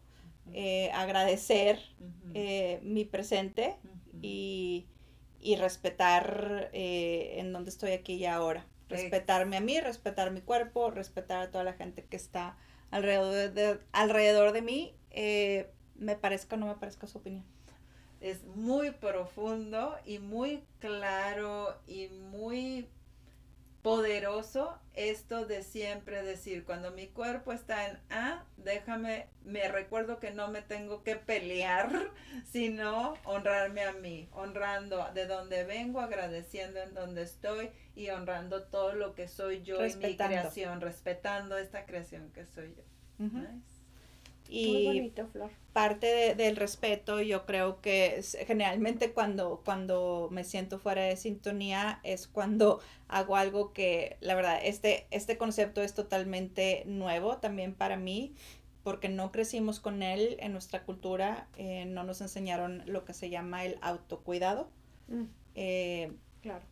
[0.53, 1.79] eh, agradecer
[2.35, 3.75] eh, mi presente
[4.21, 4.85] y,
[5.39, 8.65] y respetar eh, en donde estoy aquí y ahora.
[8.89, 12.57] Respetarme a mí, respetar mi cuerpo, respetar a toda la gente que está
[12.89, 17.45] alrededor de, alrededor de mí, eh, me parezca o no me parezca su opinión.
[18.21, 22.87] es muy profundo y muy claro y muy
[23.87, 30.31] poderoso esto de siempre decir, cuando mi cuerpo está en A, déjame, me recuerdo que
[30.31, 31.89] no me tengo que pelear,
[32.51, 38.91] sino honrarme a mí, honrando de donde vengo, agradeciendo en donde estoy y honrando todo
[38.91, 42.83] lo que soy yo y mi creación, respetando esta creación que soy yo.
[43.19, 43.76] Nice.
[44.49, 45.51] Muy Y bonito, Flor.
[45.73, 51.17] parte de- del respeto, yo creo que es- generalmente cuando, cuando me siento fuera de
[51.17, 57.73] sintonía es cuando hago algo que, la verdad, este, este concepto es totalmente nuevo también
[57.75, 58.33] para mí,
[58.83, 63.29] porque no crecimos con él en nuestra cultura, eh, no nos enseñaron lo que se
[63.29, 64.69] llama el autocuidado.
[65.07, 65.23] Mm,
[65.55, 66.63] Eh, claro.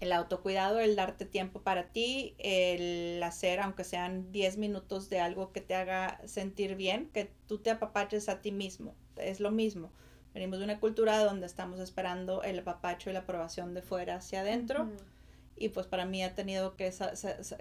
[0.00, 5.52] El autocuidado, el darte tiempo para ti, el hacer, aunque sean 10 minutos de algo
[5.52, 8.94] que te haga sentir bien, que tú te apapaches a ti mismo.
[9.16, 9.92] Es lo mismo.
[10.32, 14.40] Venimos de una cultura donde estamos esperando el apapacho y la aprobación de fuera hacia
[14.40, 14.88] adentro.
[15.56, 16.90] Y pues para mí ha tenido que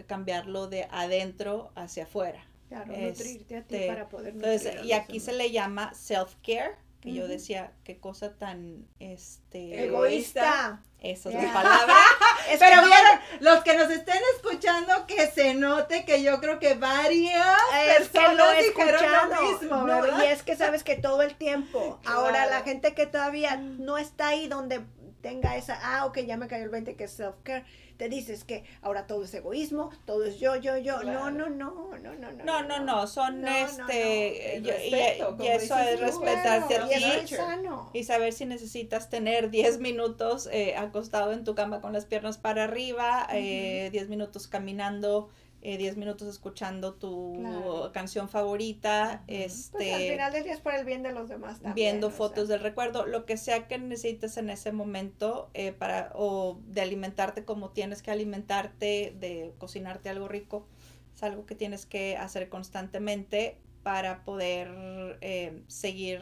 [0.07, 2.45] cambiarlo de adentro hacia afuera.
[2.69, 7.13] Claro, Este, nutrirte a ti para poder Entonces, y aquí se le llama self-care, que
[7.13, 10.81] yo decía, qué cosa tan, este, Egoísta.
[10.99, 11.95] esa es la palabra.
[12.49, 16.39] Es Pero que no- vieron, los que nos estén escuchando, que se note que yo
[16.39, 17.45] creo que varias
[17.87, 19.29] Es que personas lo dijeron
[19.61, 20.23] mismo, No, ¿verdad?
[20.23, 21.99] y es que sabes que todo el tiempo.
[22.05, 24.81] Ahora la gente que todavía no está ahí donde
[25.21, 27.65] tenga esa, ah, ok, ya me cayó el 20 que es self-care,
[27.97, 31.03] te dices que ahora todo es egoísmo, todo es yo, yo, yo.
[31.03, 32.43] No, no, no, no, no, no.
[32.43, 34.67] No, no, no, son No, no, este, no.
[34.67, 37.89] y- eso es Claro, a y es muy ti sano.
[37.93, 42.37] y saber si necesitas tener 10 minutos eh, acostado en tu cama con las piernas
[42.37, 45.29] para arriba, eh, 10 minutos caminando,
[45.61, 47.91] eh, 10 minutos escuchando tu Claro.
[47.93, 49.33] canción favorita, Ujú.
[49.35, 51.73] este Pues al final del día es para el bien de los demás también.
[51.75, 52.17] viendo sea.
[52.17, 56.81] fotos del recuerdo, lo que sea que necesites en ese momento eh, para o de
[56.81, 60.67] alimentarte como tienes que alimentarte, de cocinarte algo rico,
[61.15, 66.21] es algo que tienes que hacer constantemente para poder eh, seguir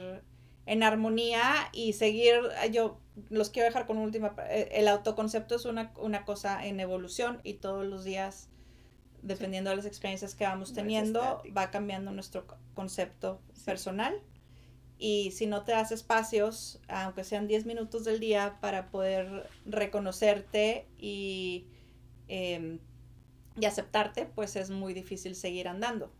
[0.66, 2.36] en armonía y seguir,
[2.72, 6.80] yo los quiero dejar con una última, eh, el autoconcepto es una, una cosa en
[6.80, 8.50] evolución y todos los días,
[9.28, 13.64] dependiendo de las experiencias que vamos teniendo, va cambiando nuestro co- concepto Sí.
[13.66, 14.16] personal.
[15.00, 20.88] Y si no te das espacios, aunque sean 10 minutos del día, para poder reconocerte
[20.98, 21.68] y,
[22.28, 22.80] em,
[23.60, 26.12] y aceptarte, pues es muy difícil seguir andando.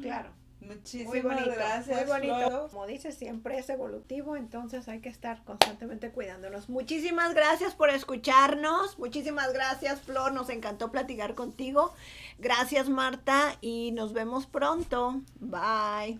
[0.00, 0.30] Claro.
[0.66, 1.96] Muchísimas Muy bonito, gracias.
[1.96, 2.68] muy bonito.
[2.70, 6.68] Como dices, siempre es evolutivo, entonces hay que estar constantemente cuidándonos.
[6.68, 8.98] Muchísimas gracias por escucharnos.
[8.98, 10.32] Muchísimas gracias, Flor.
[10.32, 11.94] Nos encantó platicar contigo.
[12.38, 15.20] Gracias, Marta, y nos vemos pronto.
[15.40, 16.18] Bye.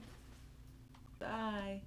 [1.20, 1.82] Bye.